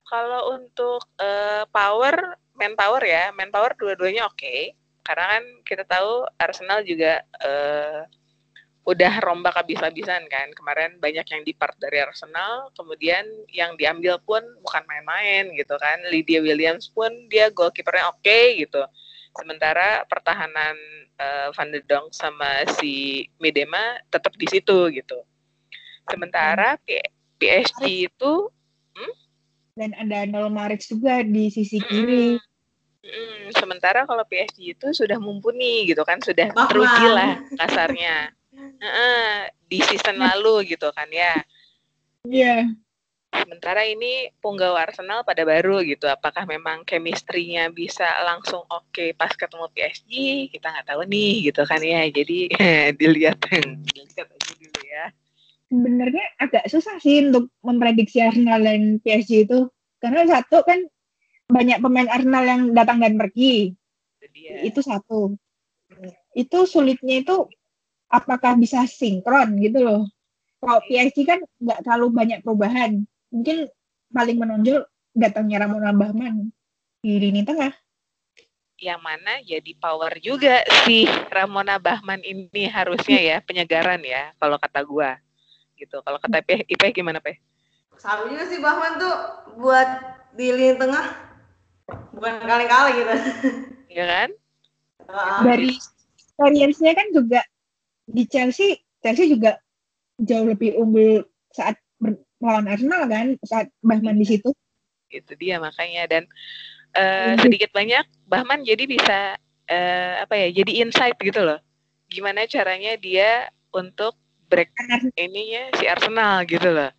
kalau 0.06 0.58
untuk 0.58 1.02
uh, 1.18 1.66
power 1.70 2.38
manpower 2.60 3.02
ya, 3.02 3.32
manpower 3.32 3.72
dua-duanya 3.80 4.28
oke. 4.28 4.36
Okay. 4.36 4.76
Karena 5.00 5.40
kan 5.40 5.44
kita 5.64 5.84
tahu 5.88 6.28
Arsenal 6.36 6.84
juga 6.84 7.24
uh, 7.40 8.04
udah 8.84 9.12
rombak 9.24 9.56
habis-habisan 9.56 10.28
kan. 10.28 10.52
Kemarin 10.52 11.00
banyak 11.00 11.24
yang 11.24 11.42
dipart 11.44 11.76
dari 11.80 12.04
Arsenal, 12.04 12.68
kemudian 12.76 13.24
yang 13.48 13.74
diambil 13.80 14.20
pun 14.20 14.44
bukan 14.60 14.84
main-main 14.84 15.48
gitu 15.56 15.74
kan. 15.80 16.04
Lydia 16.12 16.44
Williams 16.44 16.92
pun 16.92 17.10
dia 17.32 17.48
goalkeepernya 17.48 18.12
oke 18.12 18.20
okay, 18.20 18.60
gitu. 18.60 18.84
Sementara 19.36 20.02
pertahanan 20.10 20.74
uh, 21.20 21.48
Van 21.54 21.70
de 21.70 21.80
Donk 21.86 22.10
sama 22.10 22.66
si 22.80 23.24
Medema 23.38 24.00
tetap 24.10 24.34
di 24.34 24.46
situ 24.50 24.90
gitu. 24.90 25.18
Sementara 26.10 26.74
hmm. 26.74 27.38
PSG 27.38 28.10
itu 28.10 28.32
hmm? 28.98 29.14
dan 29.78 29.90
ada 29.96 30.26
Nol 30.26 30.50
Maric 30.50 30.82
juga 30.82 31.22
di 31.22 31.52
sisi 31.52 31.78
kiri. 31.78 32.36
Hmm. 32.36 32.49
Hmm, 33.00 33.48
sementara 33.56 34.04
kalau 34.04 34.24
PSG 34.28 34.76
itu 34.76 34.86
sudah 34.92 35.16
mumpuni 35.16 35.88
gitu 35.88 36.04
kan, 36.04 36.20
sudah 36.20 36.52
teruji 36.52 37.06
lah 37.08 37.40
kasarnya. 37.56 38.32
Uh, 38.80 39.48
di 39.70 39.80
season 39.86 40.20
lalu 40.20 40.76
gitu 40.76 40.92
kan 40.92 41.08
ya. 41.08 41.40
Iya. 42.28 42.44
Yeah. 42.44 42.62
Sementara 43.30 43.86
ini 43.86 44.26
punggawa 44.42 44.90
Arsenal 44.90 45.22
pada 45.22 45.46
baru 45.46 45.80
gitu. 45.86 46.10
Apakah 46.10 46.44
memang 46.50 46.82
chemistry-nya 46.82 47.70
bisa 47.70 48.04
langsung 48.26 48.66
oke 48.66 48.90
okay 48.90 49.14
pas 49.14 49.30
ketemu 49.30 49.70
PSG? 49.70 50.12
Kita 50.50 50.66
nggak 50.74 50.88
tahu 50.90 51.06
nih 51.06 51.48
gitu 51.48 51.62
kan 51.62 51.78
ya. 51.78 52.10
Jadi 52.10 52.50
dilihat 53.00 53.38
dilihat 53.86 54.28
aja 54.28 54.52
dulu 54.58 54.80
ya. 54.82 55.04
Sebenarnya 55.70 56.24
agak 56.42 56.64
susah 56.66 56.98
sih 56.98 57.30
untuk 57.30 57.54
memprediksi 57.62 58.18
Arsenal 58.18 58.60
dan 58.66 58.98
PSG 58.98 59.46
itu. 59.46 59.70
Karena 60.02 60.26
satu 60.26 60.66
kan 60.66 60.82
banyak 61.50 61.78
pemain 61.82 62.08
Arsenal 62.08 62.44
yang 62.46 62.62
datang 62.72 63.02
dan 63.02 63.18
pergi. 63.18 63.74
Itu 64.64 64.80
satu. 64.80 65.34
Itu 66.32 66.64
sulitnya 66.64 67.20
itu 67.20 67.50
apakah 68.10 68.58
bisa 68.58 68.86
sinkron 68.86 69.58
gitu 69.58 69.82
loh. 69.82 70.02
Kalau 70.60 70.82
PSG 70.84 71.18
kan 71.24 71.40
nggak 71.62 71.82
terlalu 71.86 72.06
banyak 72.12 72.38
perubahan. 72.44 73.02
Mungkin 73.30 73.70
paling 74.10 74.36
menonjol 74.36 74.84
datangnya 75.14 75.66
Ramon 75.66 75.86
Bahman 75.96 76.34
di 77.00 77.12
lini 77.16 77.42
tengah. 77.46 77.72
Yang 78.80 79.00
mana 79.04 79.32
jadi 79.44 79.72
power 79.76 80.12
juga 80.24 80.64
sih 80.88 81.04
Ramona 81.28 81.76
Bahman 81.76 82.24
ini 82.24 82.64
harusnya 82.64 83.20
ya 83.20 83.36
penyegaran 83.44 84.00
ya 84.00 84.32
kalau 84.40 84.56
kata 84.56 84.80
gua 84.84 85.20
gitu. 85.76 86.00
Kalau 86.04 86.20
kata 86.20 86.44
IP 86.44 86.82
gimana 86.92 87.20
Pe? 87.20 87.40
Saru 88.00 88.32
juga 88.32 88.48
sih 88.48 88.60
Bahman 88.60 88.96
tuh 88.96 89.16
buat 89.60 89.88
di 90.36 90.48
lini 90.48 90.76
tengah 90.80 91.29
bukan 92.14 92.34
kali-kali 92.44 92.90
gitu. 93.00 93.14
Iya 93.90 94.04
kan? 94.06 94.28
Dari 95.42 95.74
experience-nya 96.14 96.92
kan 96.94 97.06
juga 97.10 97.40
di 98.06 98.22
Chelsea 98.26 98.78
Chelsea 99.02 99.32
juga 99.32 99.58
jauh 100.20 100.46
lebih 100.46 100.76
unggul 100.78 101.24
saat 101.50 101.80
melawan 102.38 102.70
Arsenal 102.70 103.08
kan 103.08 103.34
saat 103.42 103.66
Bahman 103.82 104.20
di 104.20 104.26
situ. 104.28 104.54
Itu 105.10 105.32
dia 105.40 105.58
makanya. 105.58 106.06
Dan 106.06 106.22
uh, 106.94 107.34
sedikit 107.40 107.74
banyak 107.74 108.06
Bahman 108.30 108.62
jadi 108.62 108.84
bisa 108.86 109.34
uh, 109.66 110.14
apa 110.22 110.34
ya 110.36 110.48
jadi 110.62 110.86
insight 110.86 111.18
gitu 111.18 111.42
loh. 111.42 111.58
Gimana 112.10 112.46
caranya 112.46 112.94
dia 113.00 113.48
untuk 113.74 114.14
break 114.50 114.70
ininya 115.14 115.70
si 115.78 115.86
Arsenal 115.86 116.42
gitu 116.46 116.70
loh. 116.70 116.90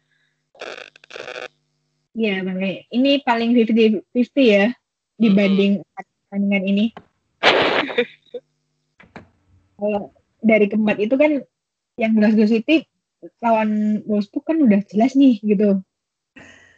Iya, 2.12 2.44
Bang. 2.44 2.60
Ini 2.92 3.24
paling 3.24 3.56
50-50 3.56 4.04
ya 4.44 4.68
dibanding 5.22 5.86
pertandingan 5.94 6.64
ini. 6.66 6.86
Kalau 9.78 10.14
dari 10.42 10.66
keempat 10.66 10.98
itu 10.98 11.14
kan 11.18 11.46
yang 12.02 12.18
Glasgow 12.18 12.50
City 12.50 12.90
lawan 13.42 14.02
Wolfsburg 14.10 14.46
kan 14.50 14.58
udah 14.58 14.82
jelas 14.90 15.14
nih 15.14 15.38
gitu. 15.46 15.78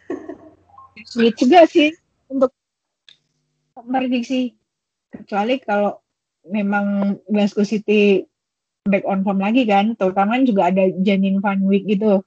Sulit 1.12 1.40
juga 1.40 1.64
sih 1.64 1.96
untuk 2.28 2.52
prediksi 3.74 4.56
kecuali 5.12 5.60
kalau 5.64 6.04
memang 6.48 7.18
Glasgow 7.32 7.64
City 7.64 8.28
back 8.84 9.08
on 9.08 9.24
form 9.24 9.40
lagi 9.40 9.64
kan, 9.64 9.96
terutama 9.96 10.44
juga 10.44 10.68
ada 10.68 10.92
Janin 11.00 11.40
Van 11.40 11.64
Wick 11.64 11.88
gitu. 11.88 12.20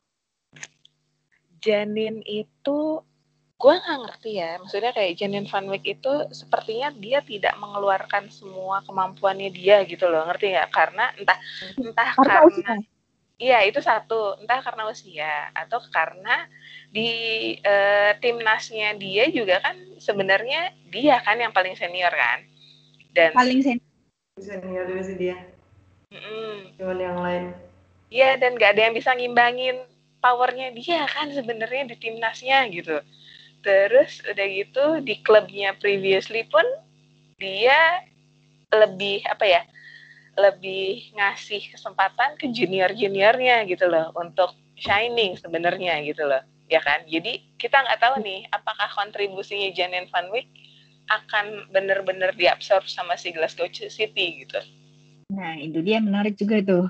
Janin 1.61 2.25
itu 2.25 3.04
gue 3.56 3.72
nggak 3.72 4.00
ngerti 4.04 4.30
ya 4.36 4.60
maksudnya 4.60 4.92
kayak 4.92 5.16
Janin 5.16 5.48
Van 5.48 5.64
Wyk 5.72 5.84
itu 5.88 6.12
sepertinya 6.28 6.92
dia 6.92 7.25
tidak 7.25 7.56
mengeluarkan 7.56 8.28
semua 8.28 8.84
kemampuannya 8.84 9.48
dia 9.48 9.80
gitu 9.88 10.04
loh 10.12 10.28
ngerti 10.28 10.52
nggak? 10.52 10.68
Karena 10.68 11.08
entah 11.16 11.38
entah 11.80 12.10
karena, 12.20 12.44
karena 12.44 12.75
iya 13.40 13.64
itu 13.64 13.80
satu. 13.80 14.36
Entah 14.44 14.60
karena 14.60 14.84
usia 14.92 15.48
atau 15.56 15.80
karena 15.88 16.44
di 16.92 17.08
uh, 17.64 18.12
timnasnya 18.20 18.92
dia 19.00 19.32
juga 19.32 19.64
kan 19.64 19.76
sebenarnya 19.96 20.76
dia 20.92 21.16
kan 21.25 21.40
yang 21.40 21.56
paling 21.56 21.72
senior 21.80 22.12
kan? 22.12 22.44
Dan 23.16 23.32
paling 23.32 23.64
senior 23.64 23.88
senior 24.36 24.84
juga 24.84 25.02
sih 25.08 25.16
dia. 25.16 25.36
Mm 26.12 26.20
-mm. 26.20 26.52
cuman 26.76 26.98
yang 27.00 27.18
lain. 27.25 27.44
Iya 28.12 28.36
dan 28.36 28.60
gak 28.60 28.76
ada 28.76 28.86
yang 28.86 28.94
bisa 28.94 29.16
ngimbangin 29.16 29.80
powernya 30.20 30.76
dia 30.76 31.08
kan 31.08 31.32
sebenarnya 31.32 31.88
di 31.88 31.96
timnasnya 31.96 32.68
gitu 32.68 33.00
terus 33.66 34.23
udah 34.23 34.46
gitu 34.46 34.85
di 35.02 35.18
klubnya 35.26 35.75
previously 35.82 36.46
pun 36.46 36.62
dia 37.42 38.06
lebih 38.70 39.26
apa 39.26 39.42
ya 39.42 39.62
lebih 40.38 41.11
ngasih 41.18 41.75
kesempatan 41.75 42.38
ke 42.38 42.46
junior 42.54 42.94
juniornya 42.94 43.66
gitu 43.66 43.90
loh 43.90 44.14
untuk 44.14 44.54
shining 44.78 45.35
sebenarnya 45.35 45.99
gitu 46.06 46.23
loh 46.23 46.46
ya 46.70 46.78
kan? 46.82 47.02
Jadi 47.11 47.42
kita 47.58 47.82
nggak 47.82 47.99
tahu 47.99 48.14
nih 48.23 48.46
apakah 48.54 48.87
kontribusinya 48.94 49.70
Janen 49.75 50.06
Van 50.11 50.30
Wyk 50.30 50.46
akan 51.06 51.70
benar-benar 51.70 52.35
diabsorb 52.35 52.87
sama 52.90 53.14
si 53.14 53.30
Glasgow 53.30 53.70
City 53.70 54.46
gitu. 54.46 54.58
Nah 55.30 55.54
itu 55.58 55.82
dia 55.82 56.02
menarik 56.02 56.35
juga 56.35 56.62
tuh. 56.62 56.87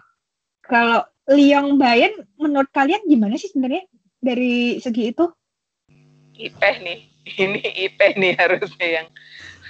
Kalau 0.65 1.05
Lyon 1.31 1.77
Bayern 1.77 2.25
menurut 2.41 2.69
kalian 2.73 3.05
gimana 3.07 3.37
sih 3.37 3.53
sebenarnya 3.53 3.85
dari 4.21 4.81
segi 4.81 5.13
itu 5.13 5.29
IP 6.37 6.61
nih. 6.85 6.99
Ini 7.43 7.61
IP 7.91 8.01
nih 8.21 8.33
harusnya 8.39 8.89
yang 9.03 9.07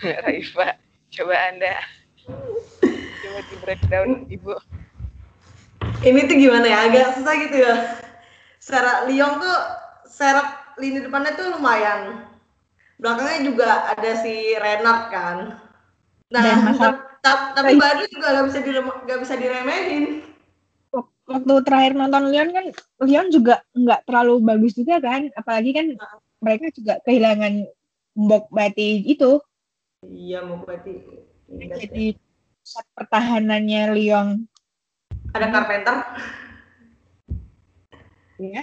Raifa. 0.24 0.76
Coba 1.14 1.34
anda. 1.48 1.74
Coba 3.22 3.38
di 3.46 3.56
breakdown 3.62 4.10
ibu. 4.28 4.52
Ini 6.04 6.20
tuh 6.28 6.36
gimana 6.36 6.66
ya? 6.68 6.78
Agak 6.90 7.16
susah 7.16 7.34
gitu 7.40 7.56
ya. 7.56 7.74
Secara 8.60 9.06
Lyon 9.08 9.40
tuh 9.40 9.58
serap 10.10 10.76
lini 10.76 11.00
depannya 11.00 11.32
tuh 11.38 11.56
lumayan. 11.56 12.28
Belakangnya 13.00 13.40
juga 13.44 13.68
ada 13.92 14.10
si 14.20 14.56
Renard 14.56 15.02
kan. 15.12 15.36
Nah 16.32 16.74
tapi 17.56 17.74
baru 17.80 18.06
juga 18.06 18.26
nggak 18.36 18.46
bisa 18.50 18.58
nggak 19.06 19.18
bisa 19.22 19.34
diremehin. 19.34 20.04
Waktu 21.26 21.54
terakhir 21.66 21.92
nonton 21.98 22.30
Lyon 22.30 22.50
kan 22.54 22.66
Lyon 23.02 23.28
juga 23.34 23.64
nggak 23.74 24.06
terlalu 24.06 24.34
bagus 24.46 24.72
juga 24.78 25.02
kan? 25.02 25.26
Apalagi 25.34 25.74
kan 25.74 25.86
mereka 26.46 26.70
juga 26.70 26.94
kehilangan 27.02 27.66
Mbok 28.14 28.46
Bati 28.48 29.02
itu 29.02 29.42
Iya, 30.00 30.38
mau 30.40 30.62
berarti. 30.62 31.02
ingat 31.50 31.76
ya. 31.76 31.82
jadi 31.82 32.04
pusat 32.56 32.86
pertahanannya 32.94 33.82
Lyon 33.92 34.28
Ada 35.34 35.50
Carpenter. 35.50 35.96
ya. 38.38 38.62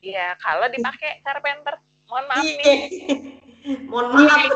Iya, 0.00 0.38
kalau 0.38 0.70
dipakai 0.70 1.18
Carpenter, 1.20 1.74
mohon 2.06 2.24
maaf 2.26 2.40
Iya. 2.40 2.54
nih. 2.56 2.78
Mohon 3.90 4.24
maaf. 4.24 4.52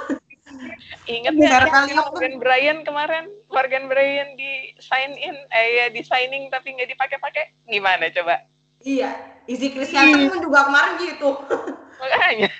Ingat 1.05 1.35
Iya, 1.35 1.61
tuh- 1.61 1.93
Morgan 1.99 2.35
Bryan 2.39 2.79
kemarin? 2.81 3.25
Morgan 3.49 3.85
Bryan 3.85 4.33
di 4.33 4.51
sign 4.79 5.13
in, 5.13 5.35
eh 5.51 5.69
ya 5.75 5.87
di 5.91 6.01
signing 6.01 6.49
tapi 6.49 6.73
nggak 6.73 6.89
dipakai-pakai. 6.89 7.67
Gimana 7.67 8.09
coba? 8.09 8.47
Iya, 8.85 9.11
isi 9.49 9.73
Christiansen 9.73 10.29
pun 10.29 10.45
juga 10.45 10.69
kemarin 10.69 10.95
gitu. 11.01 11.31
Makanya. 12.01 12.53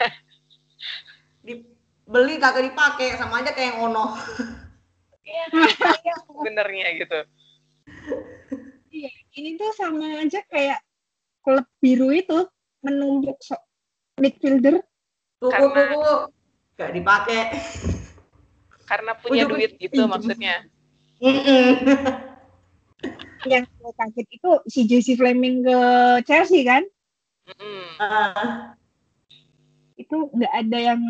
Dibeli 1.45 2.35
kagak 2.41 2.65
dipakai 2.65 3.21
sama 3.21 3.45
aja 3.45 3.53
kayak 3.53 3.77
yang 3.77 3.93
Ono. 3.93 4.17
Iya, 5.21 5.45
sebenarnya 6.25 6.87
gitu. 6.97 7.19
Iya, 8.89 9.11
ini 9.37 9.61
tuh 9.61 9.71
sama 9.77 10.25
aja 10.25 10.41
kayak 10.49 10.81
klub 11.45 11.69
biru 11.79 12.09
itu 12.09 12.49
menumpuk 12.81 13.37
so 13.45 13.61
midfielder. 14.17 14.81
Tuku 15.37 15.53
Karena- 15.53 15.93
tuku 15.93 16.13
gak 16.75 16.91
dipakai. 16.97 17.41
Karena 18.85 19.13
punya 19.17 19.45
Ujung- 19.45 19.61
duit 19.61 19.73
gitu 19.77 20.01
maksudnya. 20.09 20.65
Mm-mm. 21.21 21.69
Yang 23.45 23.65
gue 23.77 23.93
kaget 23.97 24.29
itu 24.33 24.51
si 24.69 24.81
Jesse 24.89 25.15
Fleming 25.15 25.65
ke 25.65 25.79
Chelsea 26.25 26.65
kan? 26.65 26.85
Mm-mm. 27.49 27.85
Ah, 28.01 28.73
Itu 30.01 30.33
nggak 30.33 30.55
ada 30.65 30.79
yang 30.81 31.01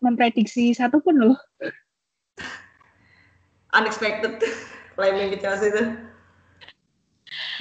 memprediksi 0.00 0.72
satupun 0.76 1.16
loh. 1.16 1.36
unexpected. 3.70 4.42
Flaming 4.98 5.32
ke 5.32 5.38
Chelsea 5.40 5.70
itu. 5.72 5.84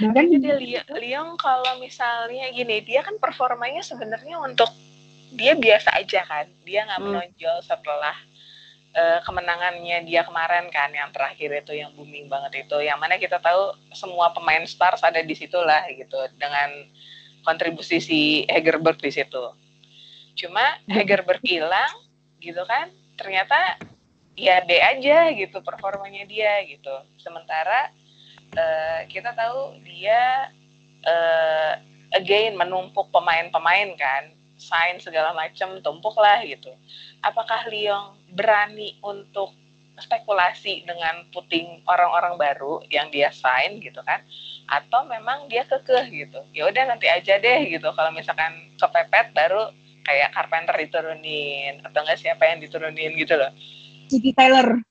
Bahkan 0.01 0.25
Jadi 0.33 0.47
Lyon, 0.47 0.85
Lyon 0.97 1.27
kalau 1.37 1.77
misalnya 1.77 2.49
gini, 2.49 2.81
dia 2.81 3.05
kan 3.05 3.19
performanya 3.21 3.85
sebenarnya 3.85 4.41
untuk 4.41 4.71
dia 5.29 5.53
biasa 5.53 5.93
aja 5.93 6.25
kan. 6.25 6.49
Dia 6.65 6.89
nggak 6.89 6.99
Hmm. 6.99 7.07
menonjol 7.13 7.57
setelah 7.61 8.17
eh, 8.93 9.19
kemenangannya 9.25 10.05
dia 10.05 10.25
kemarin 10.25 10.69
kan 10.73 10.89
yang 10.89 11.13
terakhir 11.13 11.49
itu 11.65 11.77
yang 11.77 11.93
booming 11.93 12.25
banget 12.29 12.65
itu. 12.65 12.77
Yang 12.81 12.99
mana 12.99 13.15
kita 13.21 13.37
tahu 13.41 13.75
semua 13.93 14.33
pemain 14.33 14.65
stars 14.65 15.01
ada 15.05 15.21
di 15.21 15.35
situ 15.37 15.57
lah 15.57 15.85
gitu 15.93 16.17
dengan 16.37 16.69
kontribusi 17.45 18.01
si 18.01 18.21
Hegerberg 18.49 18.99
di 18.99 19.11
situ. 19.13 19.43
Cuma 20.37 20.79
Hegerberg 20.89 21.41
hilang 21.45 21.93
gitu 22.41 22.63
kan. 22.65 22.89
Ternyata 23.19 23.79
ya 24.39 24.63
B 24.63 24.79
aja 24.79 25.31
gitu 25.35 25.59
performanya 25.61 26.23
dia 26.27 26.63
gitu. 26.67 26.95
Sementara 27.19 27.91
eh, 28.55 28.99
kita 29.11 29.35
tahu 29.35 29.79
dia 29.83 30.51
eh, 31.05 31.73
again 32.15 32.57
menumpuk 32.57 33.13
pemain-pemain 33.13 33.93
kan, 33.95 34.33
sign 34.57 34.97
segala 34.97 35.31
macam 35.31 35.77
tumpuk 35.79 36.17
lah 36.17 36.41
gitu. 36.43 36.73
Apakah 37.21 37.67
Lyon 37.69 38.18
berani 38.33 38.97
untuk 39.01 39.53
spekulasi 39.99 40.87
dengan 40.87 41.27
puting 41.35 41.83
orang-orang 41.83 42.39
baru 42.39 42.79
yang 42.87 43.11
dia 43.11 43.33
sign 43.33 43.83
gitu 43.83 43.99
kan? 44.07 44.23
Atau 44.71 45.05
memang 45.09 45.51
dia 45.51 45.67
kekeh 45.67 46.05
gitu? 46.13 46.39
Ya 46.55 46.69
udah 46.69 46.95
nanti 46.95 47.11
aja 47.11 47.35
deh 47.35 47.59
gitu. 47.67 47.89
Kalau 47.91 48.11
misalkan 48.15 48.73
kepepet 48.79 49.35
baru 49.35 49.73
kayak 50.07 50.31
Carpenter 50.33 50.75
diturunin 50.79 51.83
atau 51.83 51.99
enggak 52.01 52.19
siapa 52.21 52.47
yang 52.47 52.63
diturunin 52.63 53.13
gitu 53.19 53.35
loh. 53.35 53.51
City 54.09 54.33
Taylor. 54.33 54.81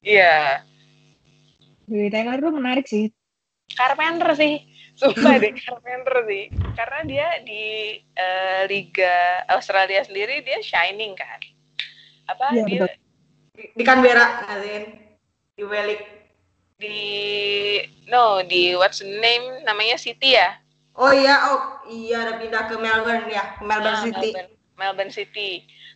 Iya, 0.00 0.64
City 1.90 2.06
Taylor 2.06 2.38
tuh 2.38 2.54
menarik 2.54 2.86
sih. 2.86 3.10
Carpenter 3.74 4.30
sih. 4.38 4.62
Sumpah 4.94 5.42
deh 5.42 5.50
Carpenter 5.58 6.22
sih. 6.30 6.46
Karena 6.78 7.00
dia 7.02 7.28
di 7.42 7.98
eh, 7.98 8.62
Liga 8.70 9.42
Australia 9.50 10.06
sendiri 10.06 10.46
dia 10.46 10.62
shining 10.62 11.18
kan. 11.18 11.42
Apa 12.30 12.54
dia 12.54 12.64
betul. 12.64 12.90
Di, 13.52 13.62
di 13.74 13.82
Canberra, 13.82 14.46
ngatain. 14.46 14.84
Di 15.58 15.64
Welik. 15.66 16.02
di 16.80 16.96
no 18.08 18.40
di 18.40 18.72
what's 18.72 19.04
the 19.04 19.20
name 19.20 19.44
namanya 19.68 20.00
City 20.00 20.32
ya? 20.32 20.56
Oh 20.96 21.12
iya, 21.12 21.36
oh 21.52 21.60
iya 21.84 22.24
ada 22.24 22.40
pindah 22.40 22.72
ke 22.72 22.76
Melbourne 22.80 23.28
ya, 23.28 23.60
ke 23.60 23.62
Melbourne 23.68 24.00
Nah, 24.00 24.04
City. 24.08 24.32
Melbourne, 24.32 24.52
Melbourne 24.80 25.12
City. 25.12 25.50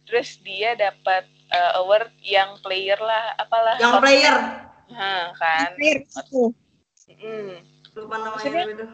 Terus 0.04 0.36
dia 0.44 0.76
dapat 0.76 1.24
eh, 1.48 1.72
award 1.80 2.12
yang 2.20 2.60
player 2.60 3.00
lah 3.00 3.32
apalah. 3.40 3.80
Yang 3.80 3.96
player. 3.96 4.36
Hah, 4.92 5.32
kan. 5.40 5.72
Player 5.80 6.04
itu. 6.04 6.52
Mm. 7.08 7.64
Lupa 7.96 8.16
namanya 8.20 8.62
itu. 8.68 8.86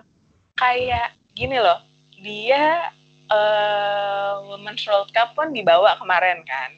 kayak 0.54 1.16
gini 1.32 1.58
loh, 1.58 1.82
dia 2.20 2.92
eh 3.26 4.32
Women's 4.46 4.82
World 4.86 5.10
Cup 5.10 5.34
pun 5.34 5.50
dibawa 5.50 5.98
kemarin 5.98 6.42
kan, 6.44 6.70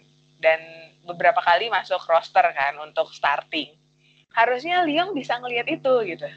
dan 0.43 0.59
beberapa 1.07 1.39
kali 1.41 1.71
masuk 1.71 2.03
roster 2.11 2.45
kan 2.53 2.75
untuk 2.83 3.09
starting. 3.15 3.79
Harusnya 4.35 4.83
Lyon 4.83 5.15
bisa 5.15 5.39
ngelihat 5.39 5.71
itu 5.71 5.93
gitu. 6.09 6.29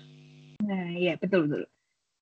Nah, 0.61 0.93
iya 0.93 1.17
betul 1.17 1.49
betul. 1.49 1.65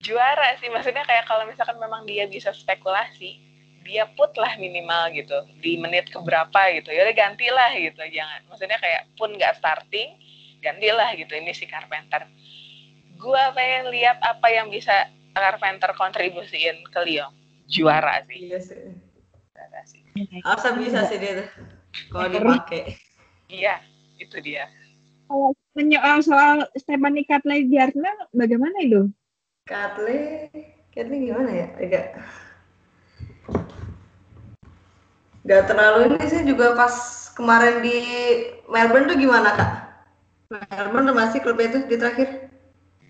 Juara 0.04 0.60
sih, 0.60 0.68
maksudnya 0.68 1.08
kayak 1.08 1.28
kalau 1.28 1.48
misalkan 1.48 1.80
memang 1.80 2.04
dia 2.04 2.28
bisa 2.28 2.52
spekulasi, 2.52 3.40
dia 3.88 4.04
put 4.20 4.36
lah 4.36 4.60
minimal 4.60 5.16
gitu 5.16 5.48
di 5.64 5.80
menit 5.80 6.12
keberapa 6.12 6.76
gitu. 6.76 6.92
Ya 6.92 7.08
udah 7.08 7.16
gantilah 7.16 7.72
gitu, 7.80 8.04
jangan. 8.12 8.44
Maksudnya 8.52 8.78
kayak 8.84 9.08
pun 9.16 9.32
nggak 9.32 9.64
starting, 9.64 10.20
gantilah 10.60 11.16
gitu. 11.16 11.32
Ini 11.32 11.56
si 11.56 11.66
Carpenter. 11.72 12.28
Gua 13.16 13.56
pengen 13.56 13.96
lihat 13.96 14.20
apa 14.20 14.52
yang 14.52 14.68
bisa 14.68 15.08
Carpenter 15.32 15.96
kontribusiin 15.96 16.84
ke 16.92 17.00
Lyon. 17.08 17.32
Juara 17.72 18.28
sih. 18.28 18.52
Iya 18.52 18.60
sih. 18.60 18.92
Juara 19.56 19.82
sih. 19.88 20.04
Harusnya 20.44 20.72
bisa 20.76 21.00
sih 21.08 21.18
dia 21.18 21.34
tuh. 21.42 21.48
Kalau 22.10 22.28
dipakai. 22.30 22.98
Iya, 23.50 23.82
itu 24.18 24.38
dia. 24.42 24.70
Kalau 25.30 25.54
menyoal 25.78 26.22
soal 26.22 26.66
Stephanie 26.78 27.26
Katley 27.26 27.66
di 27.70 27.78
Arsenal, 27.78 28.30
bagaimana 28.34 28.78
itu? 28.82 29.10
Katle, 29.66 30.50
Katle 30.94 31.16
gimana 31.18 31.50
ya? 31.50 31.68
Agak 31.80 32.06
Gak 35.44 35.68
terlalu 35.68 36.16
ini 36.16 36.26
sih 36.32 36.42
juga 36.48 36.72
pas 36.72 36.96
kemarin 37.36 37.84
di 37.84 38.00
Melbourne 38.72 39.12
tuh 39.12 39.20
gimana 39.20 39.50
kak? 39.52 39.72
Melbourne 40.72 41.12
tuh 41.12 41.18
masih 41.20 41.40
klubnya 41.44 41.68
itu 41.68 41.80
di 41.92 41.96
terakhir? 42.00 42.48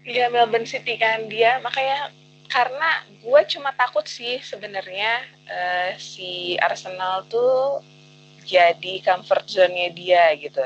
Iya 0.01 0.33
Melbourne 0.33 0.65
City 0.65 0.97
kan 0.97 1.29
dia 1.29 1.61
makanya 1.61 2.09
karena 2.49 3.05
gue 3.21 3.41
cuma 3.53 3.69
takut 3.77 4.09
sih 4.09 4.41
sebenarnya 4.41 5.21
eh, 5.45 5.89
si 6.01 6.57
Arsenal 6.57 7.21
tuh 7.29 7.85
jadi 8.43 8.93
comfort 9.01 9.47
zone-nya 9.47 9.89
dia 9.95 10.35
gitu. 10.37 10.63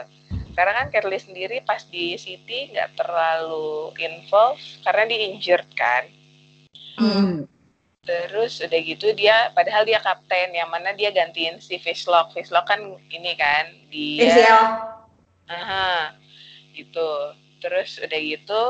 Karena 0.58 0.84
kan 0.84 0.88
Kerley 0.90 1.22
sendiri 1.22 1.62
pas 1.62 1.86
di 1.86 2.18
City 2.18 2.74
nggak 2.74 2.98
terlalu 2.98 3.94
involved 4.02 4.82
karena 4.82 5.06
dia 5.06 5.20
injured 5.30 5.70
kan. 5.78 6.10
Hmm. 6.98 7.46
Terus 8.02 8.64
udah 8.64 8.80
gitu 8.82 9.14
dia 9.14 9.54
padahal 9.54 9.86
dia 9.86 10.02
kapten 10.02 10.56
yang 10.56 10.72
mana 10.74 10.98
dia 10.98 11.14
gantiin 11.14 11.62
si 11.62 11.78
Fishlock. 11.78 12.34
Fishlock 12.34 12.66
kan 12.66 12.82
ini 13.14 13.38
kan 13.38 13.70
dia 13.94 14.34
ACL. 14.34 14.64
Aha, 15.48 16.18
gitu. 16.74 17.38
Terus 17.58 17.98
udah 17.98 18.20
gitu, 18.22 18.66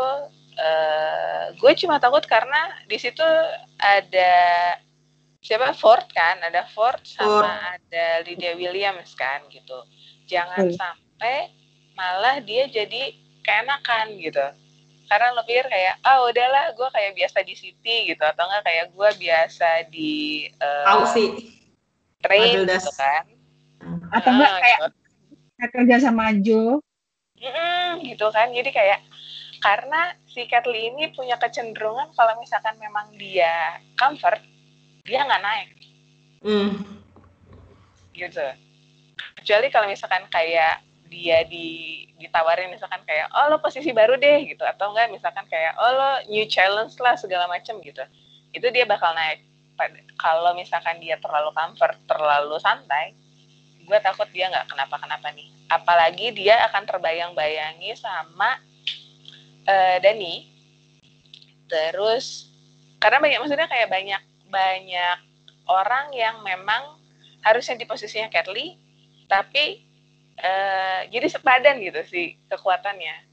eh 0.55 1.43
gue 1.59 1.71
cuma 1.83 1.99
takut 1.99 2.23
karena 2.23 2.71
di 2.87 2.95
situ 2.95 3.23
ada 3.79 4.35
siapa 5.47 5.71
Ford 5.71 6.03
kan, 6.11 6.43
ada 6.43 6.67
Ford 6.75 6.99
sama 7.07 7.39
Ford. 7.39 7.47
ada 7.79 8.27
Lydia 8.27 8.51
Williams 8.59 9.15
kan 9.15 9.47
gitu. 9.47 9.79
Jangan 10.27 10.67
Hmm. 10.67 10.75
sampai 10.75 11.55
malah 11.95 12.43
dia 12.43 12.67
jadi 12.67 13.15
keenakan 13.47 14.19
gitu. 14.19 14.43
Karena 15.07 15.31
lo 15.31 15.47
pikir 15.47 15.71
kayak, 15.71 16.03
ah 16.03 16.19
udahlah 16.27 16.75
gue 16.75 16.87
kayak 16.91 17.15
biasa 17.15 17.39
di 17.47 17.55
City 17.55 18.11
gitu, 18.11 18.19
atau 18.19 18.43
enggak 18.43 18.67
kayak 18.67 18.85
gue 18.91 19.09
biasa 19.23 19.69
di 19.87 20.13
eh, 20.51 20.83
Tahu 20.83 21.03
sih. 21.15 21.29
train 22.19 22.67
gitu 22.67 22.91
kan. 22.91 23.23
Atau 24.11 24.29
enggak 24.35 24.51
Ah, 24.51 24.59
kayak 24.59 24.79
gitu. 24.83 25.65
kerja 25.71 25.95
sama 26.03 26.35
Joe? 26.43 26.83
Mm-mm, 27.37 28.01
gitu 28.01 28.33
kan 28.33 28.49
jadi 28.49 28.65
kayak 28.73 28.99
karena 29.61 30.17
si 30.25 30.49
Kathleen 30.49 30.97
ini 30.97 31.13
punya 31.13 31.37
kecenderungan 31.37 32.09
kalau 32.17 32.33
misalkan 32.41 32.73
memang 32.81 33.13
dia 33.13 33.77
comfort 33.93 34.41
dia 35.07 35.23
nggak 35.23 35.43
naik. 35.43 35.69
Hmm. 36.43 36.71
gitu. 38.13 38.45
Kecuali 39.41 39.73
kalau 39.73 39.87
misalkan 39.89 40.25
kayak 40.29 40.83
dia 41.07 41.47
di 41.47 42.03
ditawarin 42.17 42.73
misalkan 42.73 42.99
kayak 43.07 43.29
oh 43.31 43.47
lo 43.47 43.57
posisi 43.63 43.95
baru 43.95 44.19
deh 44.19 44.45
gitu. 44.45 44.67
Atau 44.67 44.91
enggak 44.91 45.09
misalkan 45.09 45.47
kayak 45.47 45.79
oh 45.79 45.91
lo 45.95 46.11
new 46.27 46.45
challenge 46.45 46.99
lah 46.99 47.15
segala 47.15 47.47
macam 47.47 47.79
gitu. 47.79 48.03
Itu 48.51 48.67
dia 48.69 48.83
bakal 48.83 49.15
naik. 49.15 49.45
Kalau 50.17 50.57
misalkan 50.57 50.99
dia 50.99 51.15
terlalu 51.21 51.53
comfort 51.53 51.97
terlalu 52.09 52.57
santai 52.59 53.13
gue 53.87 53.99
takut 54.03 54.27
dia 54.35 54.51
nggak 54.51 54.67
kenapa-kenapa 54.67 55.31
nih. 55.31 55.47
Apalagi 55.71 56.35
dia 56.35 56.59
akan 56.67 56.83
terbayang-bayangi 56.83 57.95
sama 57.95 58.59
uh, 59.63 59.97
Dani. 60.03 60.51
Terus 61.71 62.51
karena 62.99 63.23
banyak 63.23 63.39
maksudnya 63.39 63.71
kayak 63.71 63.87
banyak 63.87 64.21
banyak 64.47 65.17
orang 65.67 66.11
yang 66.15 66.41
memang 66.41 66.99
harusnya 67.43 67.77
di 67.79 67.85
posisinya 67.85 68.31
Katli 68.31 68.79
tapi 69.27 69.83
uh, 70.39 71.07
jadi 71.11 71.27
sepadan 71.27 71.83
gitu 71.83 72.01
sih 72.07 72.39
kekuatannya 72.47 73.27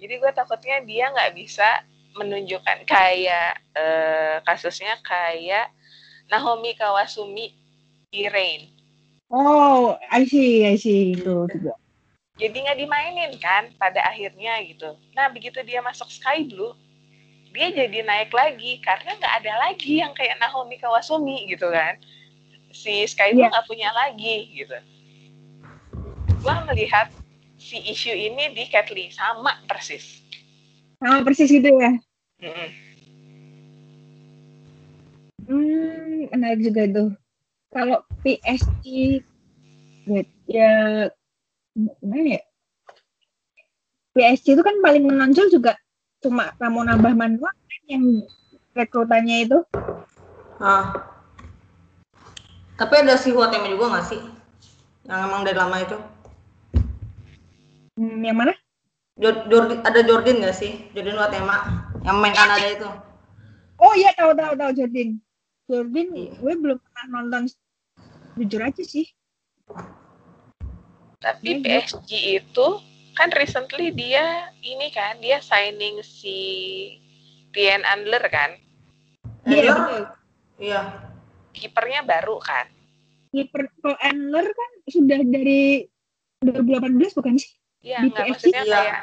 jadi 0.00 0.14
gue 0.20 0.32
takutnya 0.34 0.82
dia 0.82 1.12
nggak 1.12 1.32
bisa 1.38 1.84
menunjukkan 2.14 2.86
kayak 2.86 3.58
uh, 3.74 4.38
kasusnya 4.46 4.98
kayak 5.02 5.70
Naomi 6.30 6.72
Kawasumi 6.78 7.52
di 8.08 8.30
Rain. 8.30 8.70
Oh, 9.28 9.98
I 10.14 10.22
see, 10.24 10.62
I 10.62 10.78
see 10.78 11.18
itu 11.18 11.50
juga. 11.50 11.74
Jadi 12.38 12.56
nggak 12.66 12.78
dimainin 12.78 13.32
kan 13.38 13.70
pada 13.78 14.02
akhirnya 14.06 14.58
gitu. 14.66 14.94
Nah 15.14 15.30
begitu 15.30 15.62
dia 15.62 15.82
masuk 15.82 16.10
Sky 16.10 16.46
Blue, 16.46 16.74
dia 17.54 17.70
jadi 17.70 18.02
naik 18.02 18.34
lagi 18.34 18.82
karena 18.82 19.14
nggak 19.14 19.34
ada 19.38 19.52
lagi 19.70 20.02
yang 20.02 20.10
kayak 20.10 20.34
Naomi 20.42 20.74
Kawasumi 20.82 21.46
gitu 21.46 21.70
kan. 21.70 22.02
Si 22.74 23.06
Sky 23.06 23.30
iya. 23.30 23.46
nggak 23.46 23.62
yeah. 23.62 23.70
punya 23.70 23.90
lagi 23.94 24.50
gitu. 24.50 24.74
Gua 26.42 26.66
melihat 26.66 27.14
si 27.54 27.78
isu 27.78 28.10
ini 28.10 28.50
di 28.58 28.66
Katli 28.66 29.14
sama 29.14 29.62
persis. 29.70 30.26
Sama 30.98 31.22
persis 31.22 31.46
gitu 31.46 31.70
ya. 31.70 31.94
Mm 32.42 32.50
-mm. 32.50 32.68
Hmm, 35.44 36.20
menarik 36.34 36.60
juga 36.66 36.82
tuh. 36.90 37.10
Kalau 37.70 38.02
PSG, 38.26 39.20
ya 40.50 40.72
gimana 42.02 42.28
ya? 42.40 42.42
PSG 44.14 44.58
itu 44.58 44.62
kan 44.62 44.78
paling 44.82 45.06
menonjol 45.06 45.50
juga 45.50 45.78
cuma 46.24 46.56
Ramona 46.56 46.96
Bahman 46.96 47.36
doang 47.36 47.52
kan 47.52 47.82
yang 47.84 48.04
rekrutannya 48.72 49.44
itu. 49.44 49.58
Ah. 50.56 51.12
Tapi 52.80 53.04
ada 53.04 53.20
si 53.20 53.30
Huatema 53.30 53.68
juga 53.68 53.92
nggak 53.92 54.06
sih? 54.08 54.20
Yang 55.04 55.20
emang 55.28 55.42
dari 55.44 55.58
lama 55.60 55.76
itu? 55.84 55.98
Hmm, 58.00 58.24
yang 58.24 58.40
mana? 58.40 58.56
Jordi, 59.20 59.78
ada 59.84 60.00
Jordan 60.00 60.40
nggak 60.40 60.56
sih? 60.56 60.88
Jordan 60.96 61.20
Huatema 61.20 61.56
yang 62.02 62.16
main 62.18 62.32
Kanada 62.32 62.66
itu. 62.66 62.88
Oh 63.78 63.92
iya 63.92 64.16
tahu 64.16 64.32
tahu 64.32 64.56
tahu 64.56 64.72
Jordan. 64.72 65.20
Jordan 65.68 66.08
iya. 66.16 66.32
gue 66.40 66.52
belum 66.56 66.78
pernah 66.80 67.04
nonton 67.20 67.52
jujur 68.34 68.60
aja 68.60 68.82
sih 68.82 69.06
tapi 71.24 71.64
ya, 71.64 71.80
PSG 71.80 72.10
itu 72.44 72.66
kan 73.14 73.30
recently 73.34 73.94
dia 73.94 74.50
ini 74.60 74.90
kan 74.90 75.18
dia 75.22 75.38
signing 75.40 76.02
si 76.02 76.38
Tien 77.54 77.82
Andler 77.86 78.22
kan 78.28 78.58
iya 79.46 79.74
iya 80.58 80.80
kipernya 81.54 82.02
baru 82.02 82.42
kan 82.42 82.66
kiper 83.30 83.70
kalau 83.82 83.96
Andler 84.02 84.46
kan 84.50 84.70
sudah 84.90 85.20
dari 85.22 85.86
2018 86.42 87.18
bukan 87.18 87.34
sih 87.38 87.52
iya 87.82 88.02
nggak 88.02 88.34
maksudnya 88.34 88.62
iya. 88.66 88.74
kayak 88.74 89.00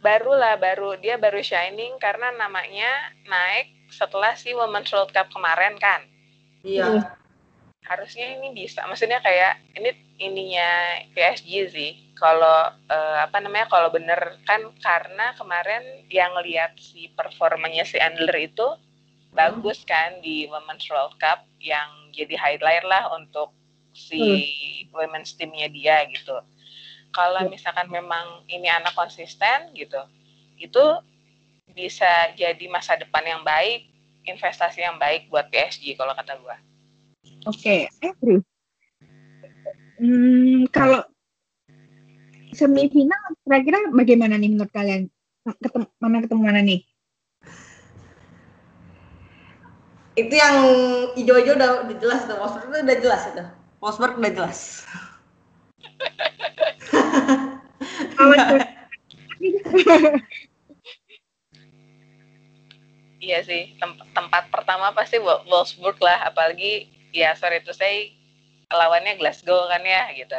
baru 0.00 0.32
lah 0.38 0.54
baru 0.60 0.94
dia 1.00 1.18
baru 1.18 1.40
shining 1.40 1.98
karena 1.98 2.30
namanya 2.36 3.10
naik 3.26 3.76
setelah 3.90 4.34
si 4.38 4.52
Women's 4.52 4.90
World 4.92 5.10
Cup 5.10 5.30
kemarin 5.32 5.74
kan. 5.78 6.04
Iya. 6.62 7.16
Harusnya 7.86 8.38
ini 8.38 8.54
bisa. 8.54 8.82
Maksudnya 8.86 9.22
kayak 9.22 9.62
ini 9.78 9.94
ininya 10.16 11.00
PSG 11.12 11.50
sih. 11.72 11.92
Kalau 12.16 12.72
uh, 12.72 13.18
apa 13.20 13.44
namanya 13.44 13.68
kalau 13.68 13.92
bener 13.92 14.40
kan 14.48 14.64
karena 14.80 15.36
kemarin 15.36 15.84
yang 16.08 16.32
lihat 16.40 16.72
si 16.80 17.12
performanya 17.12 17.84
si 17.84 18.00
Andler 18.00 18.48
itu 18.48 18.66
bagus 19.36 19.84
kan 19.84 20.24
di 20.24 20.48
Women's 20.48 20.88
World 20.88 21.20
Cup 21.20 21.44
yang 21.60 22.08
jadi 22.16 22.32
highlight 22.40 22.88
lah 22.88 23.12
untuk 23.12 23.52
si 23.92 24.20
hmm. 24.20 24.96
women's 24.96 25.36
teamnya 25.36 25.68
dia 25.68 26.08
gitu. 26.08 26.40
Kalau 27.12 27.44
iya. 27.44 27.52
misalkan 27.52 27.88
memang 27.88 28.44
ini 28.48 28.68
anak 28.68 28.96
konsisten 28.96 29.72
gitu, 29.72 30.00
itu 30.56 30.84
bisa 31.72 32.32
jadi 32.36 32.64
masa 32.68 32.96
depan 32.96 33.24
yang 33.24 33.44
baik, 33.44 33.88
investasi 34.24 34.84
yang 34.84 34.96
baik 35.00 35.28
buat 35.28 35.48
PSG 35.52 35.96
kalau 35.96 36.12
kata 36.12 36.36
gue. 36.40 36.56
Oke, 37.48 37.88
okay. 37.88 38.40
Hmm, 39.96 40.68
kalau 40.68 41.00
semifinal 42.52 43.20
kira-kira 43.44 43.78
bagaimana 43.92 44.36
nih 44.36 44.52
menurut 44.52 44.72
kalian? 44.72 45.08
Ketemu, 45.46 45.86
mana 46.02 46.16
ketemu 46.20 46.42
mana 46.42 46.60
nih? 46.60 46.80
Itu 50.16 50.32
yang 50.32 50.56
hijau-hijau 51.16 51.56
udah, 51.60 51.70
udah 51.88 51.96
jelas 52.00 52.24
tuh. 52.24 52.36
Wolfsburg 52.40 52.84
udah 52.84 52.98
jelas 53.00 53.22
itu. 53.28 53.44
Wolfsburg 53.80 54.16
udah 54.20 54.32
jelas. 54.32 54.60
Iya 63.20 63.42
sih, 63.42 63.74
tem 63.76 63.90
tempat 64.14 64.48
pertama 64.54 64.94
pasti 64.94 65.18
Wolfsburg 65.20 65.98
lah, 65.98 66.30
apalagi 66.30 66.88
ya 67.10 67.34
sorry 67.34 67.58
itu 67.58 67.74
saya 67.74 68.15
lawannya 68.70 69.18
Glasgow 69.18 69.70
kan 69.70 69.82
ya 69.86 70.10
gitu. 70.14 70.38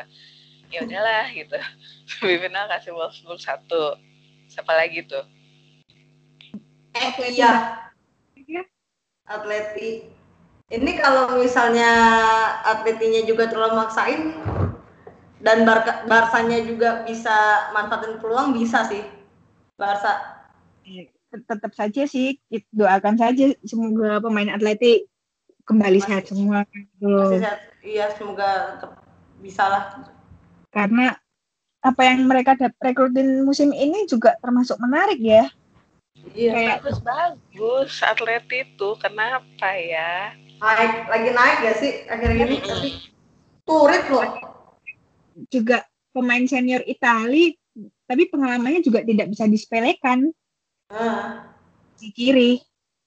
Ya 0.68 0.84
udahlah 0.84 1.32
gitu. 1.32 1.56
Semifinal 2.10 2.68
kasih 2.68 2.92
Wolfsburg 2.92 3.40
satu. 3.40 3.96
Siapa 4.52 4.72
lagi 4.76 5.04
tuh? 5.08 5.24
Eh 6.96 7.12
iya. 7.32 7.84
Atleti. 9.28 10.08
Ini 10.68 10.92
kalau 11.00 11.40
misalnya 11.40 11.92
atletinya 12.68 13.24
juga 13.24 13.48
terlalu 13.48 13.88
maksain 13.88 14.36
dan 15.40 15.64
Barca, 15.64 16.04
Barsanya 16.12 16.60
juga 16.68 17.08
bisa 17.08 17.72
manfaatin 17.72 18.20
peluang 18.20 18.52
bisa 18.52 18.84
sih. 18.88 19.04
Barca 19.80 20.42
iya 20.88 21.08
tetap 21.28 21.76
saja 21.76 22.08
sih 22.08 22.40
doakan 22.72 23.20
saja 23.20 23.52
semoga 23.68 24.24
pemain 24.24 24.48
atletik 24.48 25.06
kembali 25.68 26.00
Masih, 26.00 26.08
sehat 26.08 26.24
semua 26.32 26.60
gitu. 26.72 27.14
sehat. 27.36 27.60
Iya, 27.84 28.06
semoga 28.16 28.80
bisa 29.44 29.64
lah. 29.68 29.84
Karena 30.72 31.20
apa 31.84 32.02
yang 32.04 32.26
mereka 32.26 32.56
rekrutin 32.80 33.44
musim 33.44 33.76
ini 33.76 34.08
juga 34.08 34.36
termasuk 34.40 34.80
menarik 34.80 35.20
ya. 35.20 35.52
Iya, 36.34 36.52
Kayak, 36.56 36.76
bagus 36.82 36.98
bagus 37.04 37.92
atlet 38.02 38.44
itu. 38.50 38.90
Kenapa 38.98 39.70
ya? 39.78 40.34
Naik 40.58 41.06
lagi 41.06 41.30
naik 41.36 41.58
gak 41.62 41.76
sih 41.78 41.92
akhir-akhir 42.10 42.48
ini? 42.50 42.58
Tapi 42.66 42.90
turit 43.68 44.04
loh. 44.10 44.28
Juga 45.54 45.86
pemain 46.16 46.42
senior 46.50 46.82
Itali, 46.90 47.54
tapi 48.10 48.26
pengalamannya 48.32 48.82
juga 48.82 49.06
tidak 49.06 49.30
bisa 49.30 49.46
disepelekan. 49.46 50.34
Di 52.02 52.10
kiri. 52.10 52.58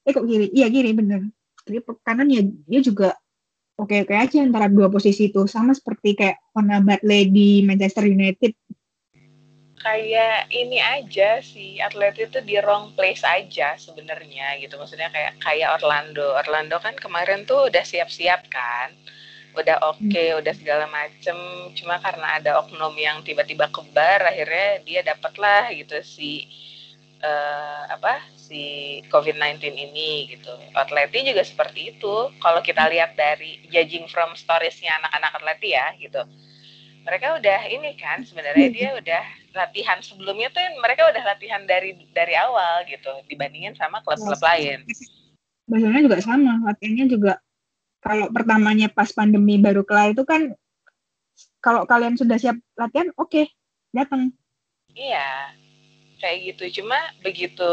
Eh 0.07 0.13
kok 0.15 0.25
kiri? 0.25 0.55
Iya 0.55 0.71
kiri 0.71 0.95
bener. 0.95 1.27
Kiri 1.71 1.87
kanan 2.03 2.27
ya 2.27 2.43
dia 2.43 2.81
juga 2.83 3.15
oke-oke 3.79 4.11
aja 4.11 4.43
antara 4.43 4.67
dua 4.67 4.91
posisi 4.91 5.31
itu. 5.31 5.47
Sama 5.47 5.71
seperti 5.71 6.19
kayak 6.19 6.43
Ona 6.59 6.83
Bartley 6.83 7.31
di 7.31 7.63
Manchester 7.63 8.11
United. 8.11 8.51
Kayak 9.79 10.51
ini 10.51 10.83
aja 10.83 11.39
sih 11.41 11.79
atlet 11.79 12.13
itu 12.19 12.43
di 12.43 12.59
wrong 12.59 12.93
place 12.99 13.23
aja 13.23 13.79
sebenarnya 13.79 14.59
gitu. 14.59 14.75
Maksudnya 14.75 15.15
kayak 15.15 15.39
kayak 15.39 15.79
Orlando. 15.79 16.35
Orlando 16.35 16.83
kan 16.83 16.99
kemarin 16.99 17.47
tuh 17.47 17.71
udah 17.71 17.87
siap-siap 17.87 18.51
kan 18.51 18.91
udah 19.51 19.83
oke 19.83 19.99
okay, 20.07 20.31
hmm. 20.31 20.39
udah 20.39 20.55
segala 20.55 20.87
macem 20.87 21.35
cuma 21.75 21.99
karena 21.99 22.39
ada 22.39 22.63
oknum 22.63 22.95
yang 22.95 23.19
tiba-tiba 23.27 23.67
kebar 23.67 24.23
akhirnya 24.31 24.79
dia 24.87 25.03
dapatlah 25.03 25.75
gitu 25.75 25.99
si 26.07 26.47
uh, 27.19 27.91
apa 27.91 28.23
si 28.51 28.99
COVID-19 29.15 29.63
ini 29.71 30.35
gitu. 30.35 30.51
Atleti 30.75 31.23
juga 31.23 31.47
seperti 31.47 31.95
itu. 31.95 32.35
Kalau 32.43 32.59
kita 32.67 32.91
lihat 32.91 33.15
dari 33.15 33.63
judging 33.71 34.11
from 34.11 34.35
storiesnya 34.35 34.99
anak-anak 34.99 35.39
atleti 35.39 35.79
ya 35.79 35.87
gitu. 36.03 36.27
Mereka 37.07 37.39
udah 37.39 37.61
ini 37.71 37.95
kan 37.95 38.27
sebenarnya 38.27 38.69
dia 38.75 38.89
udah 38.99 39.25
latihan 39.55 40.03
sebelumnya 40.03 40.51
tuh 40.51 40.61
mereka 40.83 41.07
udah 41.07 41.23
latihan 41.23 41.63
dari 41.65 41.95
dari 42.11 42.35
awal 42.35 42.83
gitu 42.91 43.23
dibandingin 43.31 43.79
sama 43.79 44.03
klub-klub 44.03 44.43
lain. 44.43 44.83
Bahasanya 45.71 46.03
juga 46.03 46.19
sama, 46.19 46.59
latihannya 46.67 47.07
juga 47.07 47.33
kalau 48.03 48.27
pertamanya 48.35 48.91
pas 48.91 49.15
pandemi 49.15 49.63
baru 49.63 49.87
kelar 49.87 50.13
itu 50.13 50.27
kan 50.27 50.51
kalau 51.63 51.87
kalian 51.87 52.19
sudah 52.19 52.37
siap 52.37 52.59
latihan 52.75 53.15
oke 53.17 53.31
okay, 53.31 53.47
datang. 53.95 54.35
Iya, 54.93 55.55
kayak 56.21 56.39
gitu 56.53 56.83
cuma 56.83 56.99
begitu 57.25 57.73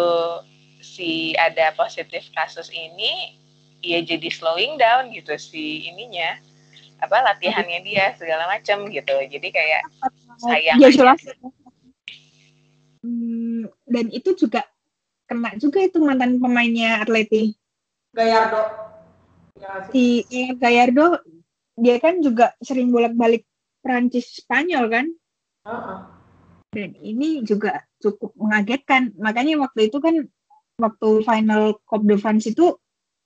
si 0.87 1.35
ada 1.35 1.75
positif 1.75 2.31
kasus 2.31 2.71
ini 2.71 3.35
ya 3.83 3.99
jadi 4.01 4.31
slowing 4.31 4.79
down 4.79 5.11
gitu 5.11 5.35
si 5.35 5.91
ininya 5.91 6.39
apa 6.97 7.21
latihannya 7.21 7.83
dia 7.85 8.15
segala 8.17 8.47
macam 8.47 8.87
gitu 8.89 9.15
jadi 9.27 9.47
kayak 9.51 9.83
sayang 10.41 10.79
aja. 10.81 10.89
jelas. 10.89 11.21
Hmm, 13.05 13.69
dan 13.85 14.05
itu 14.09 14.33
juga 14.33 14.65
kena 15.29 15.53
juga 15.61 15.85
itu 15.85 16.01
mantan 16.01 16.41
pemainnya 16.41 17.03
Atleti. 17.03 17.53
Gayardo. 18.15 18.63
Ya? 19.61 19.85
Si 19.93 20.25
eh, 20.33 20.57
Gallardo 20.57 21.21
dia 21.77 22.01
kan 22.01 22.17
juga 22.25 22.57
sering 22.57 22.89
bolak-balik 22.89 23.45
Prancis 23.85 24.41
Spanyol 24.41 24.85
kan? 24.89 25.05
Heeh. 25.69 25.97
Dan 26.73 26.91
ini 26.99 27.45
juga 27.45 27.85
cukup 28.01 28.33
mengagetkan. 28.33 29.13
Makanya 29.21 29.61
waktu 29.61 29.93
itu 29.93 30.01
kan 30.01 30.25
waktu 30.77 31.25
final 31.25 31.81
Coupe 31.89 32.05
de 32.05 32.15
France 32.21 32.45
itu 32.45 32.77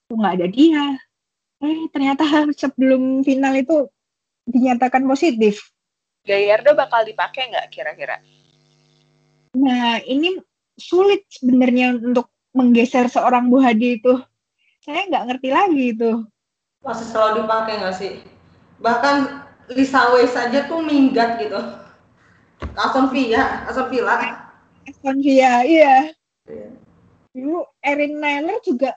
tuh 0.08 0.16
nggak 0.16 0.36
ada 0.40 0.48
dia. 0.48 0.86
Eh 1.62 1.88
ternyata 1.92 2.24
sebelum 2.62 3.22
final 3.22 3.54
itu 3.60 3.88
dinyatakan 4.48 5.04
positif. 5.06 5.60
Gallardo 6.26 6.78
bakal 6.78 7.02
dipakai 7.04 7.50
nggak 7.50 7.68
kira-kira 7.74 8.22
Nah, 9.52 10.00
ini 10.08 10.40
sulit 10.80 11.28
sebenarnya 11.28 12.00
untuk 12.00 12.32
menggeser 12.56 13.12
seorang 13.12 13.52
Bu 13.52 13.60
Hadi 13.60 14.00
itu. 14.00 14.16
Saya 14.80 15.12
nggak 15.12 15.26
ngerti 15.28 15.50
lagi 15.52 15.84
itu. 15.92 16.12
Masih 16.82 17.08
selalu 17.12 17.44
dipakai 17.44 17.74
nggak 17.84 17.96
sih? 18.00 18.12
Bahkan 18.80 19.16
Lisa 19.76 20.16
Weiss 20.16 20.32
saja 20.32 20.72
tuh 20.72 20.80
minggat 20.80 21.36
gitu. 21.44 21.60
Aston 22.80 23.12
Villa, 23.12 23.68
Aston 23.68 23.92
Villa. 23.92 24.16
Aston 24.88 25.20
Villa, 25.20 25.68
iya. 25.68 26.16
Dulu 27.32 27.64
Erin 27.80 28.20
Naylor 28.20 28.60
juga 28.62 28.96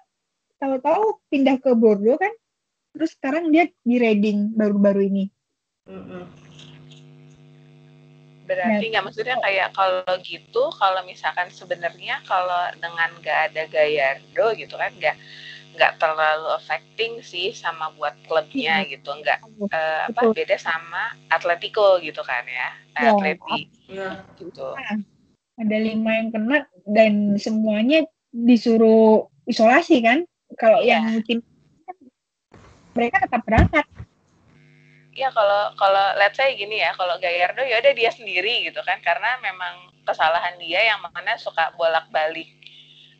tahu-tahu 0.59 1.23
pindah 1.31 1.57
ke 1.59 1.71
Bordeaux 1.75 2.19
kan. 2.19 2.35
Terus 2.95 3.15
sekarang 3.19 3.51
dia 3.51 3.67
di 3.83 3.97
Reading 3.99 4.55
baru-baru 4.55 5.03
ini. 5.07 5.25
Mm-mm. 5.85 6.25
berarti 8.45 8.93
nggak 8.93 9.05
maksudnya 9.09 9.41
kayak 9.41 9.73
kalau 9.73 10.05
gitu 10.21 10.69
kalau 10.77 11.01
misalkan 11.09 11.49
sebenarnya 11.49 12.21
kalau 12.29 12.69
dengan 12.77 13.09
nggak 13.25 13.39
ada 13.51 13.63
Gallardo 13.73 14.53
gitu 14.61 14.77
kan 14.77 14.93
nggak 15.01 15.17
nggak 15.75 15.93
terlalu 15.97 16.53
affecting 16.53 17.25
sih 17.25 17.57
sama 17.57 17.89
buat 17.97 18.13
klubnya 18.29 18.85
gitu 18.85 19.17
nggak 19.17 19.41
eh, 19.73 20.01
apa 20.13 20.21
Betul. 20.29 20.37
beda 20.37 20.57
sama 20.61 21.17
Atletico 21.33 21.97
gitu 22.05 22.21
kan 22.21 22.45
ya 22.45 22.69
Ya. 22.95 23.11
Atleti 23.11 23.67
Iya. 23.91 24.23
gitu 24.39 24.71
Ada 25.59 25.77
lima 25.83 26.11
yang 26.15 26.29
kena 26.31 26.59
dan 26.87 27.35
semuanya 27.41 28.07
disuruh 28.35 29.23
isolasi 29.47 30.03
kan. 30.03 30.27
Kalau 30.55 30.83
Iya. 30.83 30.99
yang 30.99 31.23
tim 31.23 31.39
mereka 32.93 33.23
tetap 33.23 33.43
berangkat. 33.43 33.87
ya 35.15 35.31
kalau 35.31 35.71
kalau 35.79 36.19
let's 36.19 36.35
say 36.35 36.59
gini 36.59 36.83
ya 36.83 36.91
kalau 36.93 37.15
Gallardo 37.23 37.63
ya 37.63 37.79
udah 37.79 37.95
dia 37.95 38.11
sendiri 38.11 38.67
gitu 38.67 38.83
kan 38.83 38.99
karena 38.99 39.39
memang 39.39 39.95
kesalahan 40.03 40.59
dia 40.59 40.83
yang 40.83 40.99
mana 41.07 41.39
suka 41.39 41.71
bolak 41.79 42.11
balik 42.11 42.51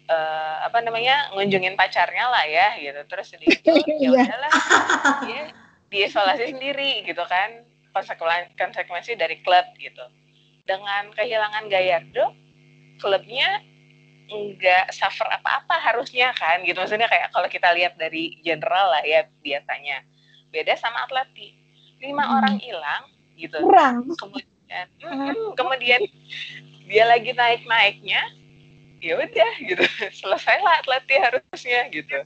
eh, 0.05 0.57
apa 0.67 0.83
namanya 0.83 1.31
ngunjungin 1.31 1.79
pacarnya 1.79 2.27
lah 2.27 2.43
ya 2.51 2.75
gitu 2.83 2.99
terus 3.07 3.31
dia 3.39 3.47
itu 3.55 3.71
ya 3.71 4.11
Iya. 4.11 4.27
udahlah 4.27 4.53
dia 5.23 5.43
diisolasi 5.87 6.51
sendiri 6.51 7.07
gitu 7.07 7.23
kan 7.31 7.63
konsekuensi 7.95 8.59
konsekuensi 8.59 9.15
dari 9.15 9.39
klub 9.47 9.63
gitu 9.79 10.03
dengan 10.67 11.15
kehilangan 11.15 11.71
Gallardo 11.71 12.35
klubnya 12.99 13.63
nggak 14.25 14.91
suffer 14.91 15.29
apa-apa 15.29 15.77
harusnya 15.79 16.33
kan 16.33 16.65
gitu 16.65 16.81
maksudnya 16.81 17.07
kayak 17.07 17.29
kalau 17.31 17.49
kita 17.49 17.69
lihat 17.77 17.95
dari 18.01 18.41
general 18.41 18.91
lah 18.91 19.03
ya 19.05 19.29
biasanya 19.45 20.01
beda 20.49 20.75
sama 20.81 21.05
Atleti 21.05 21.53
lima 22.01 22.25
Hmm. 22.25 22.37
orang 22.41 22.57
hilang 22.57 23.03
gitu 23.37 23.59
Kurang. 23.61 24.09
kemudian 24.17 24.87
mm, 25.03 25.59
kemudian 25.59 26.01
dia 26.85 27.05
lagi 27.05 27.33
naik 27.33 27.65
naiknya 27.65 28.23
ya 29.01 29.21
udah 29.21 29.53
gitu 29.61 29.85
selesai 30.25 30.57
lah 30.61 30.81
Atleti 30.81 31.15
harusnya 31.21 31.89
gitu 31.93 32.19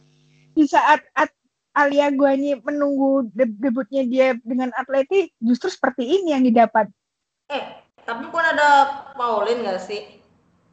Di 0.55 0.67
saat 0.67 1.07
At 1.15 1.31
Alia 1.71 2.11
Guanyi 2.11 2.59
menunggu 2.59 3.31
deb- 3.31 3.55
debutnya 3.63 4.03
dia 4.03 4.29
dengan 4.43 4.75
Atleti, 4.75 5.31
justru 5.39 5.71
seperti 5.71 6.03
ini 6.03 6.35
yang 6.35 6.43
didapat. 6.43 6.91
Eh, 7.47 7.63
tapi 8.03 8.27
pun 8.27 8.43
ada 8.43 8.91
Pauline 9.15 9.63
nggak 9.63 9.79
sih? 9.79 10.18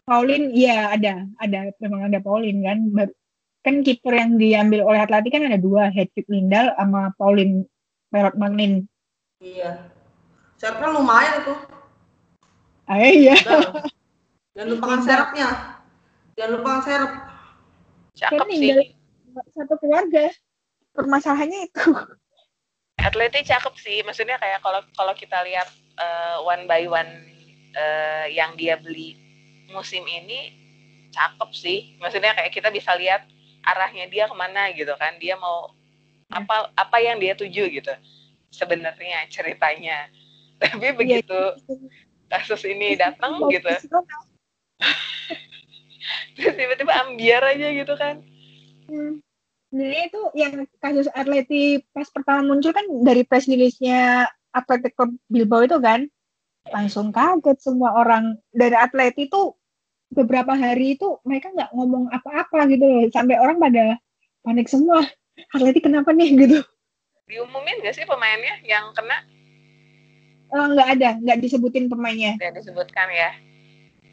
Paulin, 0.05 0.53
iya 0.53 0.93
ada, 0.93 1.25
ada 1.41 1.73
memang 1.81 2.07
ada 2.07 2.21
Paulin 2.21 2.61
kan. 2.61 2.79
Bar- 2.93 3.17
Kan 3.65 3.81
kiper 3.81 4.13
yang 4.13 4.37
diambil 4.37 4.85
oleh 4.85 5.01
Atleti 5.01 5.33
kan 5.33 5.41
ada 5.41 5.57
dua, 5.57 5.89
Hedvig 5.89 6.29
Lindal 6.29 6.69
sama 6.77 7.09
Paulin 7.17 7.65
Perot 8.13 8.37
Magnin. 8.37 8.85
Iya. 9.41 9.89
Serapnya 10.61 10.93
lumayan 10.93 11.41
itu. 11.41 11.53
Ah 12.85 13.01
iya. 13.01 13.33
Udah. 13.41 13.89
Jangan 14.53 14.69
lupakan 14.69 15.01
serapnya. 15.01 15.47
Jangan 16.37 16.51
lupakan 16.61 16.81
serap. 16.85 17.11
cakep 18.13 18.37
Kan 18.37 18.53
sih 18.53 18.93
Satu 19.57 19.75
keluarga. 19.81 20.29
Permasalahannya 20.93 21.65
itu. 21.65 21.89
Atleti 23.01 23.49
cakep 23.49 23.73
sih 23.81 24.05
maksudnya 24.05 24.37
kayak 24.37 24.61
kalau 24.61 24.85
kalau 24.93 25.17
kita 25.17 25.41
lihat 25.41 25.67
eh, 25.97 26.37
one 26.45 26.69
by 26.69 26.85
one 26.85 27.11
eh, 27.73 28.29
yang 28.29 28.53
dia 28.53 28.77
beli 28.77 29.24
musim 29.71 30.03
ini 30.05 30.53
cakep 31.13 31.49
sih. 31.55 31.79
Maksudnya 31.97 32.35
kayak 32.35 32.51
kita 32.51 32.69
bisa 32.69 32.93
lihat 32.99 33.25
arahnya 33.65 34.05
dia 34.11 34.25
ke 34.29 34.35
mana 34.35 34.69
gitu 34.75 34.93
kan. 34.99 35.17
Dia 35.17 35.39
mau 35.39 35.73
apa 36.29 36.73
apa 36.73 36.97
yang 36.99 37.21
dia 37.21 37.37
tuju 37.37 37.69
gitu 37.71 37.93
sebenarnya 38.51 39.25
ceritanya. 39.31 40.09
Tapi 40.61 40.95
begitu 40.95 41.39
kasus 42.31 42.63
ini 42.65 42.95
datang 42.97 43.39
gitu. 43.51 43.69
terus 46.35 46.53
tiba-tiba 46.53 46.93
ambiar 47.07 47.41
aja 47.55 47.67
gitu 47.71 47.93
kan. 47.95 48.21
Hmm. 48.85 49.23
Jadi 49.75 49.97
itu 50.07 50.21
yang 50.39 50.53
kasus 50.79 51.11
Atleti 51.11 51.83
pas 51.91 52.07
pertama 52.07 52.45
muncul 52.45 52.71
kan 52.71 52.85
dari 53.03 53.27
press 53.27 53.49
release-nya 53.49 54.29
Atletico 54.55 55.11
Bilbao 55.27 55.67
itu 55.67 55.75
kan 55.83 56.07
langsung 56.69 57.13
kaget 57.13 57.57
semua 57.61 57.93
orang. 57.97 58.37
Dari 58.49 58.75
Atleti 58.77 59.29
itu 59.29 59.53
beberapa 60.09 60.53
hari 60.55 60.95
itu 60.95 61.19
mereka 61.25 61.51
nggak 61.51 61.71
ngomong 61.73 62.09
apa-apa 62.13 62.69
gitu 62.71 62.85
loh. 62.85 63.05
Sampai 63.11 63.37
orang 63.37 63.57
pada 63.61 63.99
panik 64.45 64.69
semua. 64.69 65.05
Atleti 65.51 65.83
kenapa 65.83 66.15
nih 66.15 66.31
gitu. 66.35 66.59
Diumumin 67.25 67.81
gak 67.81 67.97
sih 67.97 68.05
pemainnya 68.05 68.61
yang 68.63 68.93
kena? 68.93 69.25
Eh, 70.53 70.65
nggak 70.77 70.89
ada. 70.95 71.09
Nggak 71.19 71.37
disebutin 71.41 71.89
pemainnya. 71.89 72.37
Dan 72.37 72.53
disebutkan 72.53 73.09
ya? 73.09 73.33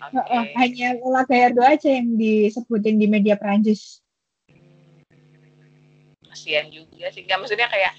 Oke. 0.02 0.18
Eh, 0.18 0.26
eh, 0.34 0.44
hanya 0.58 0.88
Ola 1.04 1.22
Gallardo 1.28 1.62
aja 1.62 1.88
yang 1.92 2.16
disebutin 2.18 2.98
di 2.98 3.06
media 3.06 3.38
Prancis 3.38 4.02
kasihan 6.32 6.72
juga 6.72 7.12
sih. 7.12 7.28
Nggak 7.28 7.38
maksudnya 7.44 7.68
kayak 7.68 7.92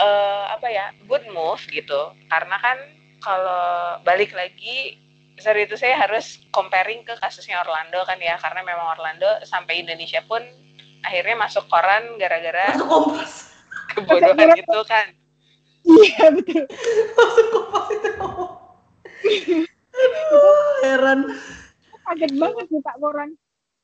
eh 0.00 0.44
apa 0.48 0.66
ya 0.72 0.96
good 1.04 1.28
move 1.28 1.60
gitu. 1.68 2.16
Karena 2.32 2.56
kan 2.56 2.80
kalau 3.20 3.64
balik 4.02 4.32
lagi 4.32 4.98
sorry 5.36 5.68
itu 5.68 5.76
saya 5.76 6.00
harus 6.00 6.40
comparing 6.48 7.04
ke 7.04 7.12
kasusnya 7.20 7.60
Orlando 7.60 8.00
kan 8.04 8.16
ya 8.16 8.40
karena 8.40 8.64
memang 8.64 8.96
Orlando 8.96 9.28
sampai 9.44 9.84
Indonesia 9.84 10.24
pun 10.24 10.40
akhirnya 11.04 11.36
masuk 11.36 11.68
koran 11.68 12.16
gara-gara 12.16 12.72
Masuk 12.72 12.88
kompas. 12.88 13.32
kebodohan 13.92 14.56
itu 14.56 14.80
kan 14.88 15.06
iya 15.84 16.24
betul 16.32 16.64
Masuk 17.12 17.46
kompas 17.52 17.88
itu. 17.92 18.26
Heran. 20.84 21.20
kaget 22.06 22.32
banget 22.38 22.66
buka 22.70 22.92
koran 22.96 23.30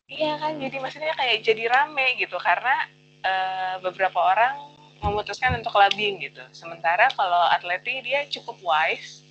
iya 0.07 0.39
kan 0.39 0.57
jadi 0.57 0.77
maksudnya 0.79 1.13
kayak 1.19 1.43
jadi 1.43 1.69
rame 1.69 2.17
gitu 2.17 2.37
karena 2.39 2.87
eh, 3.23 3.75
beberapa 3.83 4.19
orang 4.19 4.72
memutuskan 5.03 5.59
untuk 5.59 5.75
labing 5.75 6.23
gitu. 6.23 6.41
Sementara 6.55 7.11
kalau 7.13 7.43
Atleti 7.51 8.01
dia 8.07 8.25
cukup 8.31 8.57
wise 8.63 9.27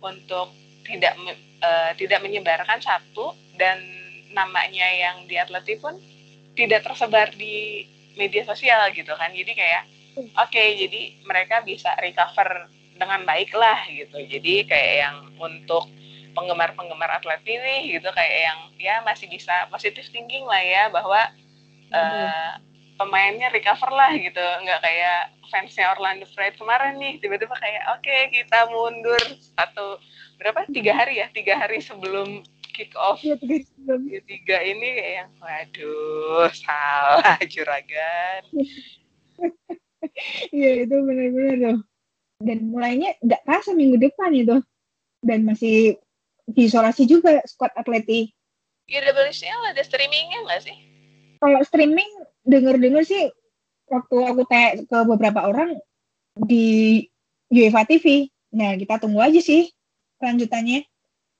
untuk 0.00 0.50
tidak 0.88 1.14
eh, 1.60 1.92
tidak 2.00 2.24
menyebarkan 2.24 2.80
satu 2.80 3.36
dan 3.60 3.78
namanya 4.32 4.88
yang 4.88 5.28
di 5.28 5.36
Atleti 5.36 5.76
pun 5.76 6.00
tidak 6.56 6.88
tersebar 6.88 7.30
di 7.36 7.84
media 8.16 8.42
sosial 8.48 8.90
gitu 8.96 9.12
kan. 9.14 9.30
Jadi 9.30 9.52
kayak 9.52 9.84
oke 10.40 10.62
jadi 10.80 11.20
mereka 11.28 11.62
bisa 11.62 11.92
recover 12.00 12.66
dengan 12.96 13.22
baik 13.28 13.52
lah 13.52 13.84
gitu. 13.92 14.16
Jadi 14.24 14.64
kayak 14.64 14.92
yang 15.04 15.16
untuk 15.36 15.86
penggemar-penggemar 16.32 17.20
Atleti 17.20 17.58
nih 17.58 17.98
gitu 17.98 18.08
kayak 18.14 18.36
yang 18.46 18.58
ya 18.78 18.94
masih 19.02 19.26
bisa 19.26 19.66
positif 19.68 20.08
thinking 20.14 20.46
lah 20.46 20.62
ya 20.62 20.88
bahwa 20.88 21.20
eh, 21.90 22.50
pemainnya 23.00 23.48
recover 23.48 23.88
lah 23.88 24.12
gitu. 24.12 24.44
Nggak 24.60 24.80
kayak 24.84 25.32
fansnya 25.48 25.96
Orlando 25.96 26.28
Pride 26.36 26.60
kemarin 26.60 27.00
nih 27.00 27.16
tiba-tiba 27.24 27.56
kayak 27.56 27.82
oke 27.96 28.16
kita 28.36 28.68
mundur. 28.68 29.22
Satu 29.56 29.96
berapa? 30.36 30.68
Tiga 30.68 30.92
hari 30.92 31.24
ya? 31.24 31.32
Tiga 31.32 31.56
hari 31.56 31.80
sebelum 31.80 32.44
kick 32.76 32.92
off. 33.00 33.24
Iya, 33.24 33.40
tiga 33.40 33.64
sebelum. 33.64 34.00
tiga 34.28 34.56
ini 34.60 34.88
kayak 35.00 35.14
yang 35.24 35.30
waduh 35.40 36.48
salah 36.52 37.40
juragan. 37.48 38.44
Iya 40.48 40.88
itu 40.88 40.96
benar-benar 40.96 41.56
loh. 41.60 41.78
dan 42.40 42.72
mulainya 42.72 43.12
nggak 43.20 43.44
kerasa 43.44 43.76
minggu 43.76 44.00
depan 44.00 44.32
itu. 44.32 44.56
Dan 45.20 45.44
masih 45.44 46.00
diisolasi 46.48 47.04
juga 47.04 47.44
squad 47.44 47.68
atleti. 47.76 48.32
UWCL 48.88 49.60
ada 49.76 49.82
streamingnya 49.84 50.40
nggak 50.48 50.60
sih? 50.64 50.76
Kalau 51.36 51.60
streaming 51.68 52.08
denger-denger 52.44 53.02
sih 53.04 53.24
waktu 53.90 54.16
aku 54.22 54.42
tanya 54.46 54.80
ke 54.86 54.98
beberapa 55.04 55.44
orang 55.50 55.76
di 56.38 57.04
UEFA 57.50 57.84
TV. 57.84 58.30
Nah 58.54 58.78
kita 58.78 59.02
tunggu 59.02 59.20
aja 59.20 59.42
sih 59.42 59.68
kelanjutannya. 60.22 60.86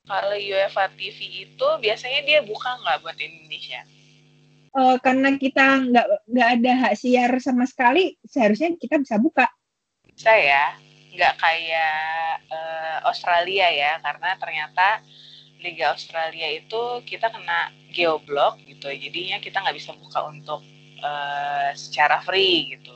Kalau 0.05 0.35
UEFA 0.35 0.91
TV 0.97 1.47
itu 1.47 1.67
biasanya 1.79 2.21
dia 2.25 2.39
buka 2.43 2.75
nggak 2.81 2.99
buat 3.05 3.17
Indonesia? 3.17 3.81
Uh, 4.71 4.95
karena 5.03 5.35
kita 5.35 5.83
nggak 5.83 6.07
nggak 6.31 6.49
ada 6.59 6.71
hak 6.87 6.93
siar 6.95 7.31
sama 7.43 7.67
sekali, 7.67 8.15
seharusnya 8.23 8.71
kita 8.79 9.03
bisa 9.03 9.19
buka. 9.19 9.45
Bisa 10.07 10.31
ya, 10.31 10.79
nggak 11.11 11.33
kayak 11.37 12.39
uh, 12.47 12.97
Australia 13.11 13.67
ya, 13.67 13.99
karena 13.99 14.31
ternyata 14.39 15.03
Liga 15.61 15.93
Australia 15.93 16.49
itu 16.49 17.05
kita 17.05 17.29
kena 17.29 17.69
geoblok 17.93 18.57
gitu 18.65 18.89
jadinya 18.89 19.37
kita 19.37 19.61
nggak 19.61 19.77
bisa 19.77 19.93
buka 19.93 20.25
untuk 20.25 20.65
uh, 21.01 21.69
secara 21.75 22.21
free 22.23 22.77
gitu. 22.77 22.93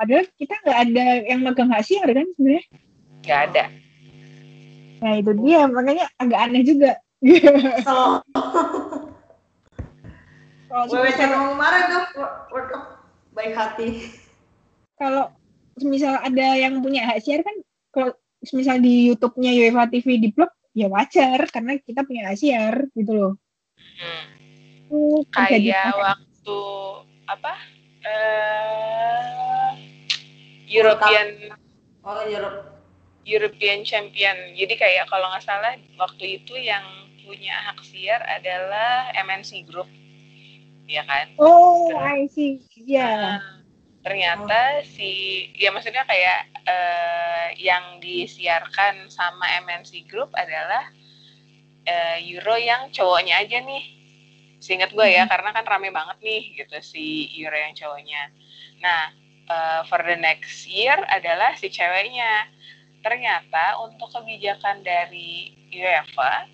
Padahal 0.00 0.24
kita 0.40 0.54
nggak 0.64 0.78
ada 0.88 1.06
yang 1.28 1.40
megang 1.44 1.68
hak 1.68 1.84
siar 1.84 2.08
kan 2.08 2.24
sebenarnya? 2.36 2.64
Nggak 3.20 3.40
ada. 3.52 3.64
Nah 5.04 5.12
itu 5.20 5.32
dia. 5.44 5.60
Makanya 5.68 6.06
agak 6.16 6.40
aneh 6.48 6.62
juga. 6.64 6.92
Kalau 7.84 8.24
kalau 10.70 10.84
WWC 10.88 11.20
kemarin 11.20 11.82
tuh 11.92 12.04
World 12.48 12.68
Cup 12.72 12.82
baik 13.36 13.52
hati. 13.52 13.88
Kalau 14.96 15.28
misal 15.84 16.16
ada 16.20 16.56
yang 16.56 16.80
punya 16.80 17.04
hak 17.04 17.20
siar 17.20 17.44
kan 17.44 17.56
kalau 17.92 18.16
misal 18.56 18.80
di 18.80 19.12
YouTube-nya 19.12 19.52
UEFA 19.52 19.92
TV 19.92 20.16
di 20.16 20.28
blog 20.32 20.48
ya 20.72 20.88
wajar. 20.88 21.44
Karena 21.52 21.76
kita 21.76 22.08
punya 22.08 22.32
asiar 22.32 22.88
gitu 22.96 23.12
loh. 23.12 23.32
Hmm. 24.00 24.24
Uh, 24.90 25.20
kayak 25.28 25.92
waktu 25.92 26.29
apa? 27.28 27.54
Uh, 28.00 29.70
European 30.70 31.52
Oh, 32.00 32.24
Europe. 32.24 32.80
European 33.28 33.84
Champion. 33.84 34.56
Jadi 34.56 34.74
kayak 34.80 35.12
kalau 35.12 35.28
nggak 35.28 35.44
salah 35.44 35.76
waktu 36.00 36.40
itu 36.40 36.56
yang 36.56 36.82
punya 37.20 37.52
hak 37.70 37.84
siar 37.84 38.24
adalah 38.24 39.12
MNC 39.20 39.68
Group. 39.68 39.86
Ya 40.88 41.04
kan? 41.06 41.30
Oh, 41.36 41.92
I 41.94 42.26
see. 42.32 42.64
Ya. 42.74 42.96
Yeah. 42.96 43.20
Uh, 43.20 43.40
ternyata 44.00 44.80
oh. 44.80 44.88
si 44.96 45.10
ya 45.60 45.68
maksudnya 45.76 46.08
kayak 46.08 46.48
uh, 46.64 47.46
yang 47.60 48.00
disiarkan 48.00 49.12
sama 49.12 49.44
MNC 49.68 50.08
Group 50.08 50.32
adalah 50.32 50.88
uh, 51.84 52.16
Euro 52.24 52.56
yang 52.56 52.88
cowoknya 52.90 53.44
aja 53.44 53.60
nih 53.60 53.99
seingat 54.60 54.92
gue 54.92 55.08
ya 55.08 55.24
hmm. 55.24 55.32
karena 55.32 55.50
kan 55.56 55.64
rame 55.64 55.88
banget 55.88 56.20
nih 56.20 56.42
gitu 56.60 56.76
si 56.84 57.32
Euro 57.40 57.56
yang 57.56 57.72
cowoknya. 57.72 58.22
Nah 58.84 59.02
uh, 59.48 59.80
for 59.88 59.98
the 60.04 60.14
next 60.20 60.68
year 60.68 61.00
adalah 61.08 61.56
si 61.56 61.72
ceweknya. 61.72 62.46
Ternyata 63.00 63.80
untuk 63.80 64.12
kebijakan 64.12 64.84
dari 64.84 65.56
UEFA 65.72 66.44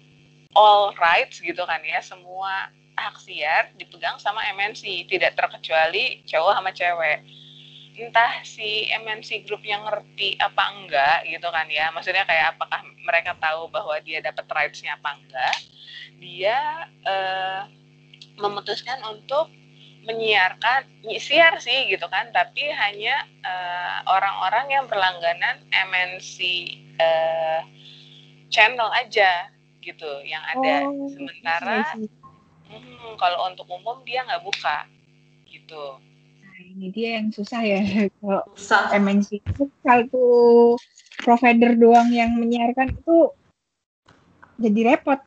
all 0.55 0.95
rights 0.97 1.43
gitu 1.43 1.61
kan 1.67 1.83
ya 1.83 1.99
semua 2.01 2.71
hak 2.97 3.21
siar 3.21 3.75
dipegang 3.77 4.17
sama 4.17 4.41
MNC 4.57 5.05
tidak 5.11 5.37
terkecuali 5.37 6.25
cowok 6.25 6.53
sama 6.57 6.71
cewek. 6.73 7.21
Entah 7.97 8.45
si 8.45 8.89
MNC 8.93 9.49
Group 9.49 9.65
yang 9.65 9.85
ngerti 9.85 10.39
apa 10.39 10.65
enggak 10.73 11.19
gitu 11.29 11.49
kan 11.51 11.67
ya. 11.69 11.93
Maksudnya 11.93 12.25
kayak 12.25 12.57
apakah 12.57 12.81
mereka 13.05 13.37
tahu 13.37 13.69
bahwa 13.69 13.97
dia 14.05 14.23
dapat 14.23 14.45
rights-nya 14.49 14.97
apa 14.97 15.17
enggak. 15.17 15.57
Dia 16.17 16.89
uh, 17.05 17.61
memutuskan 18.37 19.01
untuk 19.07 19.49
menyiarkan 20.07 20.87
siar 21.19 21.59
sih 21.59 21.91
gitu 21.91 22.07
kan 22.07 22.31
tapi 22.31 22.63
hanya 22.71 23.27
uh, 23.43 24.07
orang-orang 24.07 24.71
yang 24.71 24.85
berlangganan 24.87 25.67
MNC 25.75 26.39
uh, 27.03 27.61
channel 28.55 28.87
aja 28.95 29.51
gitu 29.83 30.09
yang 30.23 30.43
ada. 30.47 30.87
Oh, 30.87 31.11
sementara 31.11 31.83
Hmm, 32.67 33.15
kalau 33.15 33.47
untuk 33.47 33.67
umum 33.71 34.03
dia 34.03 34.27
nggak 34.27 34.43
buka 34.43 34.91
gitu. 35.47 36.03
Nah, 36.43 36.59
ini 36.75 36.91
dia 36.91 37.23
yang 37.23 37.31
susah 37.31 37.63
ya. 37.63 37.79
Kalau 38.19 38.43
MNC 38.91 39.39
itu 39.39 39.71
satu 39.87 40.27
provider 41.23 41.79
doang 41.79 42.11
yang 42.11 42.35
menyiarkan 42.35 42.91
itu 42.91 43.31
jadi 44.59 44.81
repot. 44.95 45.21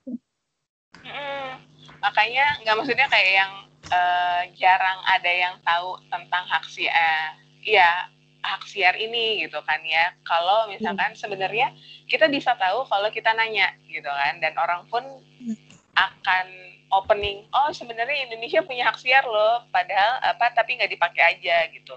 Hmm, 0.99 1.63
makanya 1.99 2.59
nggak 2.63 2.75
maksudnya 2.79 3.07
kayak 3.12 3.31
yang 3.45 3.53
uh, 3.91 4.41
jarang 4.55 4.99
ada 5.07 5.31
yang 5.31 5.55
tahu 5.63 5.99
tentang 6.12 6.43
hak 6.47 6.65
siar, 6.67 7.35
ya 7.63 8.07
hak 8.39 8.63
siar 8.67 8.95
ini 8.95 9.43
gitu 9.43 9.59
kan 9.63 9.79
ya. 9.83 10.15
Kalau 10.23 10.67
misalkan 10.71 11.13
hmm. 11.13 11.19
sebenarnya 11.19 11.75
kita 12.07 12.31
bisa 12.31 12.55
tahu 12.55 12.88
kalau 12.88 13.07
kita 13.12 13.35
nanya 13.35 13.75
gitu 13.88 14.07
kan, 14.07 14.39
dan 14.39 14.55
orang 14.55 14.88
pun 14.88 15.03
hmm. 15.43 15.55
akan 15.95 16.69
opening 16.89 17.45
oh 17.53 17.69
sebenarnya 17.69 18.29
Indonesia 18.29 18.65
punya 18.65 18.89
hak 18.89 18.97
siar 18.97 19.25
loh 19.25 19.65
padahal 19.69 20.21
apa 20.25 20.51
tapi 20.57 20.77
nggak 20.77 20.91
dipakai 20.97 21.38
aja 21.38 21.69
gitu 21.69 21.95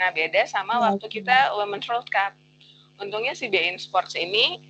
nah 0.00 0.08
beda 0.08 0.48
sama 0.48 0.80
ya, 0.80 0.82
waktu 0.88 1.06
kita 1.20 1.52
Women's 1.60 1.86
World 1.88 2.08
Cup 2.08 2.32
untungnya 2.96 3.36
si 3.36 3.52
BIN 3.52 3.76
Sports 3.76 4.16
ini 4.16 4.60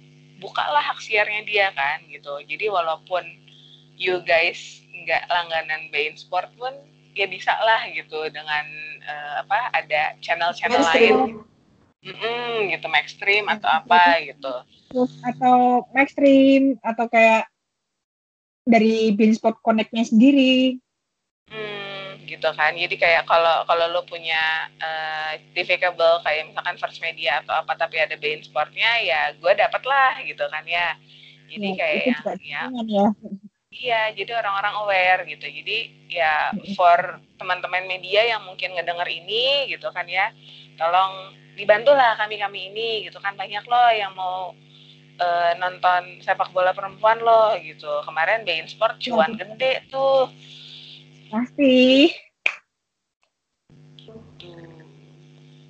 bukalah 0.43 0.83
hak 0.83 0.99
siarnya 0.99 1.47
dia 1.47 1.71
kan 1.73 2.03
gitu 2.11 2.43
jadi 2.43 2.75
walaupun 2.75 3.23
you 3.97 4.21
guys 4.25 4.81
nggak 4.93 5.27
langganan 5.29 5.89
BIN 5.91 6.15
Sport 6.15 6.53
pun 6.57 6.73
ya 7.13 7.29
bisa 7.29 7.53
lah 7.61 7.85
gitu 7.93 8.29
dengan 8.33 8.65
uh, 9.05 9.35
apa 9.45 9.73
ada 9.77 10.17
channel-channel 10.25 10.83
lain 10.93 11.17
Mm 12.03 12.19
-mm, 12.19 12.75
gitu 12.75 12.91
Maxstream 12.91 13.47
atau 13.47 13.71
apa 13.71 14.19
gitu 14.27 14.67
atau 15.23 15.87
Maxstream 15.95 16.77
atau 16.83 17.07
kayak 17.07 17.49
dari 18.63 19.11
Beanspot 19.17 19.59
Connect-nya 19.65 20.07
sendiri. 20.07 20.79
Hmm, 21.51 22.23
gitu 22.25 22.49
kan. 22.55 22.73
Jadi 22.79 22.95
kayak 22.95 23.27
kalau 23.27 23.67
kalau 23.67 23.91
lo 23.91 24.03
punya 24.07 24.71
uh, 24.79 25.33
TV 25.53 25.77
kabel 25.81 26.23
kayak 26.23 26.53
misalkan 26.53 26.77
First 26.79 27.03
Media 27.03 27.43
atau 27.43 27.59
apa 27.59 27.75
tapi 27.75 27.99
ada 27.99 28.15
Beansport-nya 28.15 29.03
ya 29.03 29.21
gue 29.35 29.53
dapet 29.57 29.83
lah 29.83 30.21
gitu 30.23 30.45
kan 30.49 30.65
ya. 30.69 30.95
Jadi 31.53 31.69
ya, 31.69 31.77
kayak 31.77 31.97
yang 32.41 32.41
ya, 32.41 32.63
ya. 32.89 33.07
Iya, 33.73 34.13
jadi 34.13 34.37
orang-orang 34.37 34.75
aware 34.85 35.21
gitu. 35.25 35.49
Jadi 35.49 36.09
ya 36.13 36.53
for 36.77 37.19
teman-teman 37.41 37.89
media 37.89 38.37
yang 38.37 38.45
mungkin 38.45 38.77
ngedenger 38.77 39.09
ini 39.09 39.73
gitu 39.73 39.89
kan 39.97 40.05
ya, 40.05 40.29
tolong 40.77 41.33
dibantulah 41.57 42.17
kami-kami 42.21 42.69
ini 42.69 43.09
gitu 43.09 43.17
kan 43.21 43.33
banyak 43.33 43.65
loh 43.65 43.89
yang 43.93 44.13
mau 44.13 44.53
uh, 45.17 45.53
nonton 45.57 46.21
sepak 46.21 46.53
bola 46.53 46.77
perempuan 46.77 47.17
loh 47.25 47.57
gitu. 47.65 47.89
Kemarin 48.05 48.45
Bein 48.45 48.69
Sport 48.69 49.01
cuan 49.01 49.41
gede 49.41 49.89
tuh. 49.89 50.29
Pasti. 51.33 52.13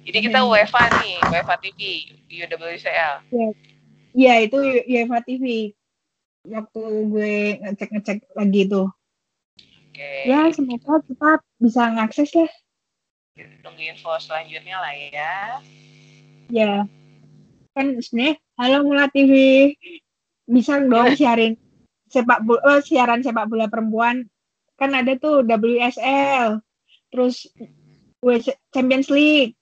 Jadi 0.03 0.19
kita 0.19 0.43
UEFA 0.43 0.91
nih, 0.99 1.23
UEFA 1.31 1.55
TV, 1.63 1.79
UWCL. 2.27 3.15
Iya, 3.31 3.49
ya, 4.19 4.35
itu 4.43 4.59
UEFA 4.91 5.23
TV. 5.23 5.71
Waktu 6.43 6.83
gue 7.07 7.35
ngecek-ngecek 7.63 8.35
lagi 8.35 8.63
tuh. 8.67 8.91
Oke. 9.93 9.95
Okay. 9.95 10.27
Ya, 10.27 10.51
semoga 10.51 10.99
kita 11.07 11.31
bisa 11.63 11.83
ngakses 11.95 12.31
ya. 12.35 12.49
Tunggu 13.63 13.83
info 13.83 14.11
selanjutnya 14.19 14.77
lah 14.83 14.93
ya. 14.93 15.35
Ya. 16.51 16.73
Kan 17.73 17.97
sebenarnya 18.03 18.43
Halo 18.59 18.79
Mula 18.83 19.07
TV. 19.15 19.33
Bisa 20.51 20.83
dong 20.83 21.15
siarin 21.15 21.55
sepak 22.11 22.45
bola, 22.45 22.61
oh, 22.67 22.81
siaran 22.83 23.23
sepak 23.23 23.47
bola 23.47 23.71
perempuan. 23.71 24.27
Kan 24.77 24.99
ada 24.99 25.15
tuh 25.17 25.47
WSL, 25.47 26.59
terus 27.09 27.47
Champions 28.75 29.09
League. 29.09 29.55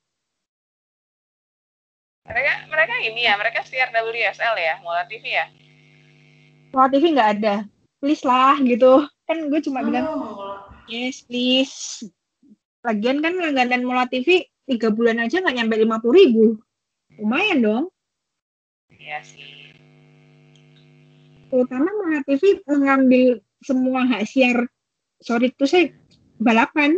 Mereka 2.24 2.53
mereka 2.72 2.95
ini 3.05 3.28
ya, 3.28 3.37
mereka 3.37 3.61
siar 3.68 3.93
WSL 3.93 4.55
ya, 4.57 4.74
Mula 4.81 5.05
TV 5.05 5.24
ya? 5.28 5.47
Mula 6.71 6.87
TV 6.87 7.05
nggak 7.18 7.31
ada. 7.39 7.55
Please 7.99 8.23
lah 8.23 8.57
gitu. 8.62 9.05
Kan 9.27 9.51
gue 9.51 9.61
cuma 9.66 9.83
oh. 9.83 9.87
bilang, 9.87 10.07
yes 10.87 11.27
please. 11.27 12.07
Lagian 12.87 13.21
kan 13.21 13.35
langganan 13.37 13.83
Mula 13.83 14.07
TV 14.07 14.47
tiga 14.71 14.89
bulan 14.95 15.18
aja 15.18 15.43
nggak 15.43 15.57
nyampe 15.59 15.75
lima 15.77 15.99
puluh 15.99 16.14
ribu. 16.23 16.45
Lumayan 17.18 17.59
dong. 17.61 17.85
Iya 18.95 19.18
sih. 19.27 19.75
Terutama 21.51 21.91
Maha 21.91 22.23
TV 22.23 22.62
mengambil 22.62 23.43
semua 23.59 24.07
hak 24.07 24.23
siar, 24.31 24.71
sorry 25.18 25.51
itu 25.51 25.66
saya 25.66 25.91
balapan. 26.39 26.95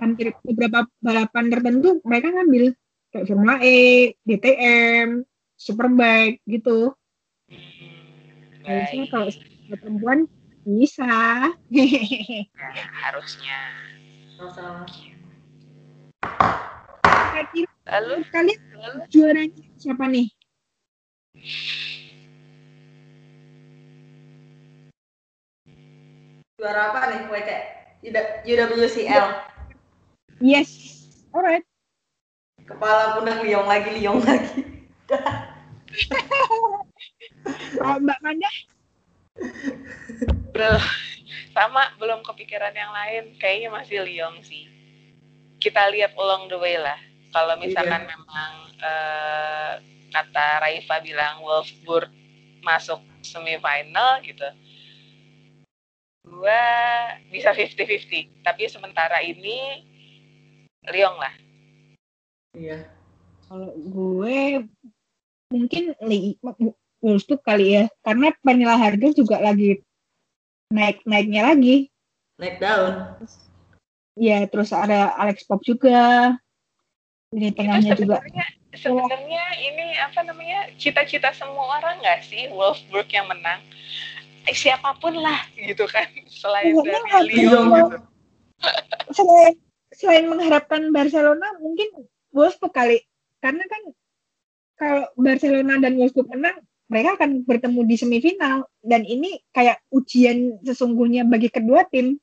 Hampir 0.00 0.34
beberapa 0.42 0.88
balapan 0.98 1.52
tertentu 1.52 2.00
mereka 2.02 2.32
ngambil. 2.32 2.72
kayak 3.12 3.28
Formula 3.28 3.60
E, 3.60 4.08
DTM, 4.24 5.20
Superbike 5.60 6.40
gitu. 6.48 6.96
Harusnya 8.62 9.04
kalau 9.10 9.28
sama 9.30 9.74
perempuan 9.74 10.18
bisa. 10.62 11.10
Nah, 11.50 12.86
harusnya. 13.10 13.58
Lalu, 17.82 18.22
kalian 18.30 18.60
juaranya 19.10 19.62
siapa 19.74 20.06
nih? 20.06 20.30
Juara 26.58 26.94
apa 26.94 27.00
nih, 27.10 27.20
WC? 27.26 27.50
UWCL. 28.46 29.26
Yes. 30.38 30.70
Alright. 31.34 31.66
Kepala 32.62 33.18
pundak 33.18 33.42
liong 33.42 33.66
lagi, 33.66 33.90
liong 33.98 34.22
lagi. 34.22 34.62
Kalau 37.76 37.98
Mbak 37.98 38.18
Manda, 38.22 38.50
belum 40.52 40.82
sama 41.56 41.82
belum 41.98 42.20
kepikiran 42.22 42.74
yang 42.74 42.92
lain. 42.92 43.34
Kayaknya 43.38 43.68
masih 43.72 43.98
Lyon 44.04 44.40
sih. 44.44 44.68
Kita 45.58 45.90
lihat 45.90 46.14
along 46.18 46.50
the 46.50 46.58
way 46.58 46.78
lah. 46.78 46.98
Kalau 47.32 47.56
misalkan 47.56 48.04
memang 48.04 48.52
eh, 48.82 49.72
kata 50.12 50.46
Raifa 50.62 51.00
bilang 51.00 51.40
Wolfsburg 51.40 52.10
masuk 52.60 53.00
semifinal 53.24 54.20
gitu. 54.22 54.46
Gua 56.28 56.62
bisa 57.32 57.50
50-50. 57.50 58.44
Tapi 58.44 58.62
sementara 58.70 59.18
ini 59.24 59.82
Lyon 60.90 61.16
lah. 61.18 61.34
Iya. 62.52 62.84
kalau 63.48 63.72
gue 63.76 64.64
mungkin 65.52 65.92
li 66.04 66.36
Wolfsburg 67.02 67.42
kali 67.42 67.66
ya, 67.76 67.84
karena 68.06 68.30
Vanilla 68.46 68.78
harga 68.78 69.08
juga 69.10 69.42
lagi 69.42 69.82
naik-naiknya 70.70 71.42
lagi. 71.52 71.76
Naik 72.38 72.56
daun. 72.62 72.94
Ya, 74.16 74.46
terus 74.46 74.70
ada 74.70 75.12
Alex 75.18 75.44
Pop 75.44 75.60
juga. 75.66 76.32
Ini 77.32 77.50
Itu 77.50 77.58
tengahnya 77.58 77.92
juga. 77.96 78.20
sebenarnya 78.72 79.44
ini 79.60 80.00
apa 80.00 80.24
namanya 80.24 80.72
cita-cita 80.80 81.28
semua 81.36 81.76
orang 81.76 82.00
nggak 82.00 82.24
sih 82.24 82.48
Wolfsburg 82.48 83.04
yang 83.12 83.28
menang 83.28 83.60
Eh, 84.42 84.56
siapa 84.56 84.96
pun 84.98 85.14
lah 85.14 85.44
gitu 85.54 85.86
kan 85.86 86.08
selain 86.26 86.74
Iya, 86.74 86.82
dari 86.82 86.96
iya, 86.98 87.20
Lyon 87.22 87.66
iya. 87.68 87.78
gitu 87.84 87.96
Selain 89.12 89.54
selain 89.92 90.24
mengharapkan 90.26 90.88
Barcelona, 90.90 91.46
mungkin 91.60 92.08
Wolfsburg 92.32 92.72
kali. 92.72 92.98
Karena 93.44 93.62
kan 93.68 93.82
kalau 94.80 95.04
Barcelona 95.14 95.78
dan 95.78 95.94
Wolfsburg 96.00 96.32
menang, 96.32 96.58
mereka 96.92 97.16
akan 97.16 97.48
bertemu 97.48 97.80
di 97.88 97.96
semifinal. 97.96 98.68
Dan 98.84 99.08
ini 99.08 99.40
kayak 99.48 99.80
ujian 99.88 100.60
sesungguhnya 100.60 101.24
bagi 101.24 101.48
kedua 101.48 101.88
tim. 101.88 102.20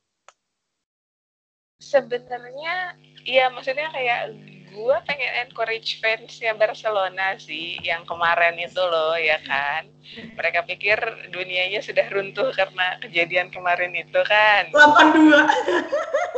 sebenarnya 1.79 2.99
ya 3.23 3.47
maksudnya 3.55 3.87
kayak 3.95 4.35
gue 4.69 4.97
pengen 5.09 5.31
encourage 5.47 5.97
fansnya 5.97 6.53
Barcelona 6.53 7.33
sih 7.41 7.81
yang 7.81 8.05
kemarin 8.05 8.53
itu 8.61 8.77
loh 8.77 9.17
ya 9.17 9.41
kan 9.47 9.89
mereka 10.37 10.61
pikir 10.67 10.99
dunianya 11.33 11.81
sudah 11.81 12.05
runtuh 12.13 12.53
karena 12.53 13.01
kejadian 13.01 13.49
kemarin 13.49 13.95
itu 13.97 14.21
kan 14.27 14.69
82. 14.69 15.49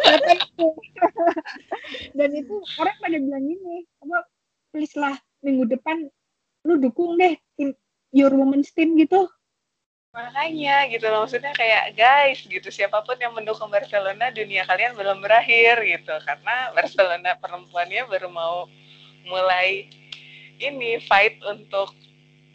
dan 2.17 2.29
itu 2.31 2.55
orang 2.79 2.95
pada 3.01 3.17
bilang 3.19 3.45
gini, 3.45 3.85
apa 4.01 4.17
please 4.71 4.95
lah 4.95 5.15
minggu 5.43 5.67
depan 5.67 6.07
lu 6.65 6.77
dukung 6.77 7.17
deh 7.17 7.33
tim 7.57 7.73
your 8.11 8.31
women's 8.35 8.71
team 8.75 8.95
gitu. 8.99 9.27
makanya 10.11 10.91
gitu 10.91 11.07
loh 11.07 11.23
maksudnya 11.23 11.55
kayak 11.55 11.95
guys 11.95 12.43
gitu 12.43 12.67
siapa 12.67 12.99
pun 13.07 13.15
yang 13.15 13.31
mendukung 13.31 13.71
Barcelona 13.71 14.27
dunia 14.27 14.67
kalian 14.67 14.91
belum 14.99 15.23
berakhir 15.23 15.79
gitu 15.87 16.11
karena 16.27 16.75
Barcelona 16.75 17.39
perempuannya 17.39 18.11
baru 18.11 18.27
mau 18.27 18.67
mulai 19.23 19.87
ini 20.59 20.99
fight 21.07 21.39
untuk 21.47 21.95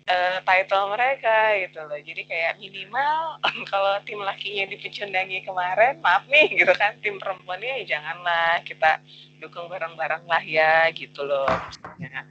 eh, 0.06 0.38
title 0.44 0.92
mereka 0.94 1.56
gitu 1.64 1.80
loh 1.82 1.98
jadi 1.98 2.22
kayak 2.28 2.52
minimal 2.62 3.40
kalau 3.72 4.04
tim 4.06 4.20
lakinya 4.22 4.68
dipecundangi 4.70 5.42
kemarin 5.42 5.98
maaf 6.04 6.28
nih 6.30 6.60
gitu 6.60 6.72
kan 6.76 6.94
tim 7.00 7.18
perempuannya 7.18 7.82
ya 7.82 7.98
janganlah 7.98 8.62
kita 8.62 9.02
dukung 9.42 9.66
bareng-bareng 9.72 10.24
lah 10.28 10.42
ya 10.44 10.88
gitu 10.94 11.24
loh 11.26 11.48
maksudnya. 11.48 12.24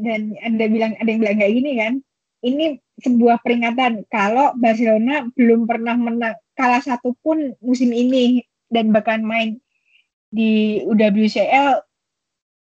Dan 0.00 0.34
ada 0.40 0.64
bilang 0.66 0.96
ada 0.96 1.08
yang 1.08 1.20
bilang 1.20 1.36
kayak 1.36 1.54
gini 1.54 1.72
kan, 1.76 1.92
ini 2.40 2.80
sebuah 3.00 3.44
peringatan 3.44 4.04
kalau 4.08 4.56
Barcelona 4.56 5.28
belum 5.36 5.68
pernah 5.68 5.96
menang 5.96 6.36
kalah 6.56 6.80
satu 6.80 7.16
pun 7.20 7.56
musim 7.64 7.92
ini 7.92 8.44
dan 8.68 8.92
bahkan 8.92 9.24
main 9.24 9.60
di 10.30 10.80
UWCL 10.86 11.80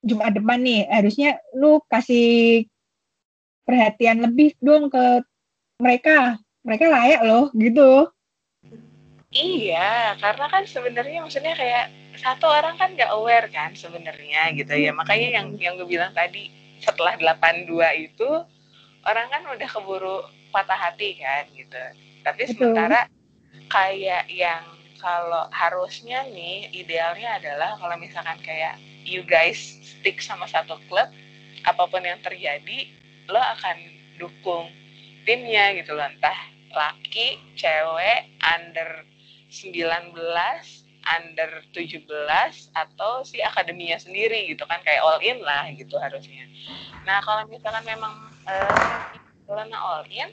Jumat 0.06 0.38
depan 0.38 0.62
nih 0.62 0.86
harusnya 0.90 1.42
lu 1.58 1.82
kasih 1.90 2.66
perhatian 3.66 4.22
lebih 4.22 4.54
dong 4.62 4.94
ke 4.94 5.26
mereka 5.82 6.38
mereka 6.62 6.86
layak 6.90 7.22
loh 7.26 7.50
gitu 7.58 8.10
Iya, 9.36 10.16
karena 10.16 10.48
kan 10.48 10.64
sebenarnya 10.64 11.20
maksudnya 11.20 11.60
kayak 11.60 11.92
satu 12.16 12.48
orang 12.48 12.80
kan 12.80 12.96
nggak 12.96 13.12
aware 13.12 13.52
kan 13.52 13.76
sebenarnya 13.76 14.56
gitu 14.56 14.72
ya. 14.72 14.96
Makanya 14.96 15.28
yang 15.28 15.48
yang 15.60 15.76
gue 15.76 15.84
bilang 15.84 16.16
tadi 16.16 16.48
setelah 16.82 17.16
82 17.20 17.70
itu 18.02 18.30
orang 19.06 19.28
kan 19.30 19.44
udah 19.48 19.70
keburu 19.70 20.18
patah 20.50 20.78
hati 20.78 21.20
kan 21.20 21.46
gitu. 21.54 21.84
Tapi 22.26 22.42
Betul. 22.50 22.74
sementara 22.74 23.08
kayak 23.70 24.26
yang 24.32 24.64
kalau 25.00 25.46
harusnya 25.54 26.26
nih 26.32 26.72
idealnya 26.74 27.38
adalah 27.38 27.78
kalau 27.78 27.96
misalkan 28.00 28.40
kayak 28.42 28.80
you 29.06 29.22
guys 29.28 29.78
stick 29.86 30.18
sama 30.24 30.50
satu 30.50 30.80
klub 30.90 31.12
apa 31.66 31.84
pun 31.86 32.02
yang 32.02 32.18
terjadi 32.26 32.90
lo 33.30 33.42
akan 33.42 33.78
dukung 34.18 34.70
timnya 35.26 35.74
gitu 35.78 35.98
loh 35.98 36.06
entah 36.06 36.56
laki, 36.76 37.40
cewek, 37.56 38.30
under 38.44 39.08
19, 39.50 40.12
under 41.06 41.62
17 41.70 42.06
atau 42.74 43.22
si 43.22 43.38
akademinya 43.42 43.96
sendiri 44.02 44.50
gitu 44.50 44.66
kan 44.66 44.82
kayak 44.82 45.06
all 45.06 45.22
in 45.22 45.38
lah 45.46 45.70
gitu 45.74 45.96
harusnya. 46.02 46.50
Nah, 47.06 47.22
kalau 47.22 47.46
misalkan 47.46 47.86
memang 47.86 48.14
eh 48.50 49.22
Barcelona 49.46 49.78
all 49.78 50.04
in, 50.10 50.30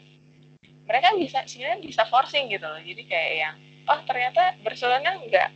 mereka 0.89 1.13
bisa 1.21 1.45
sebenarnya 1.45 1.85
bisa 1.85 2.03
forcing 2.09 2.49
gitu 2.49 2.65
loh. 2.65 2.81
Jadi 2.81 3.03
kayak 3.05 3.33
yang 3.37 3.55
oh 3.89 4.01
ternyata 4.09 4.57
Barcelona 4.65 5.21
nggak 5.21 5.51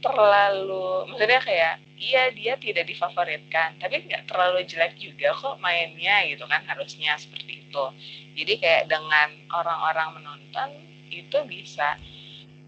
terlalu 0.00 1.12
maksudnya 1.12 1.40
kayak 1.44 1.74
iya 2.00 2.32
dia 2.32 2.56
tidak 2.56 2.88
difavoritkan 2.88 3.76
tapi 3.76 4.08
nggak 4.08 4.24
terlalu 4.24 4.64
jelek 4.64 4.96
juga 4.96 5.36
kok 5.36 5.60
mainnya 5.60 6.24
gitu 6.24 6.48
kan 6.48 6.64
harusnya 6.64 7.20
seperti 7.20 7.68
itu 7.68 7.84
jadi 8.34 8.52
kayak 8.56 8.84
dengan 8.88 9.28
orang-orang 9.52 10.08
menonton 10.16 10.68
itu 11.12 11.38
bisa 11.44 12.00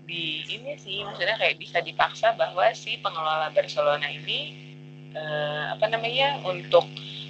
di 0.02 0.42
ini 0.50 0.74
sih 0.82 1.06
maksudnya 1.06 1.38
kayak 1.38 1.56
bisa 1.62 1.78
dipaksa 1.80 2.34
bahwa 2.34 2.68
si 2.74 2.98
pengelola 2.98 3.54
Barcelona 3.54 4.06
ini 4.10 4.54
eh, 5.14 5.64
apa 5.72 5.86
namanya 5.88 6.42
untuk 6.46 6.84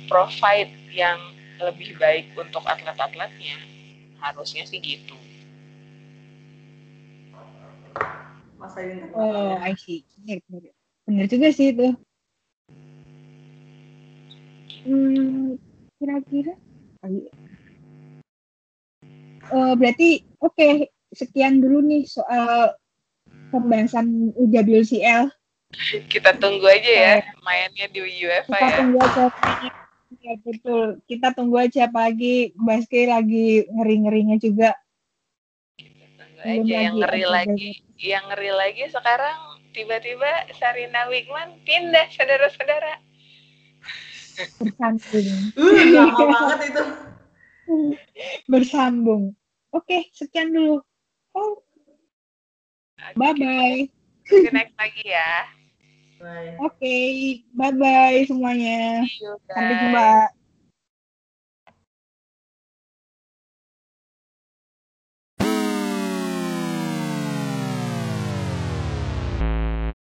provide 0.09 0.73
yang 0.93 1.19
lebih 1.61 1.95
baik 2.01 2.33
untuk 2.35 2.65
atlet-atletnya 2.67 3.57
harusnya 4.19 4.65
sih 4.67 4.81
gitu. 4.83 5.15
Oh 9.15 9.59
I 9.61 9.75
see. 9.77 10.07
Bener, 11.07 11.27
juga 11.27 11.49
sih 11.51 11.75
itu. 11.75 11.93
Hmm, 14.83 15.59
kira-kira? 15.99 16.55
Eh, 19.53 19.73
berarti 19.77 20.25
oke 20.41 20.89
sekian 21.13 21.61
dulu 21.61 21.85
nih 21.85 22.09
soal 22.09 22.77
pembahasan 23.53 24.33
UWCL 24.37 25.29
kita 26.09 26.37
tunggu 26.37 26.69
aja 26.69 26.93
ya 26.93 27.17
mainnya 27.41 27.89
di 27.89 28.01
UEFA 28.01 28.53
kita 28.53 28.69
ya. 28.69 28.77
tunggu 28.81 28.99
aja. 29.01 29.25
Ya 30.21 30.37
betul. 30.45 31.01
Kita 31.09 31.33
tunggu 31.33 31.57
aja 31.57 31.89
pagi 31.89 32.53
basket 32.53 33.09
lagi 33.09 33.65
ngeri-ngerinya 33.73 34.37
juga. 34.37 34.77
Tunggu 35.81 36.69
belum 36.69 36.69
aja 36.69 36.77
yang 36.77 36.95
lagi 36.95 37.01
ngeri 37.01 37.23
ada 37.25 37.31
lagi. 37.33 37.71
Yang 37.97 38.25
ngeri 38.29 38.51
lagi 38.53 38.85
sekarang 38.93 39.39
tiba-tiba 39.73 40.31
Sarina 40.61 41.09
Wigman 41.09 41.57
pindah 41.65 42.07
saudara-saudara. 42.13 43.01
Bersambung. 44.61 45.29
Uh, 45.57 46.29
banget 46.29 46.61
itu. 46.69 46.85
bersambung. 48.45 49.23
Oke 49.73 50.13
sekian 50.13 50.53
dulu 50.53 50.85
oh 51.35 51.63
bye 53.17 53.35
bye 53.35 53.89
See 54.29 54.45
you 54.47 54.53
next 54.55 54.77
lagi 54.79 55.05
ya 55.07 55.49
Bye. 56.23 56.55
Oke, 56.63 56.95
bye 57.51 57.75
bye 57.75 58.23
semuanya. 58.31 59.03
Sampai 59.51 59.75
jumpa. 59.75 60.31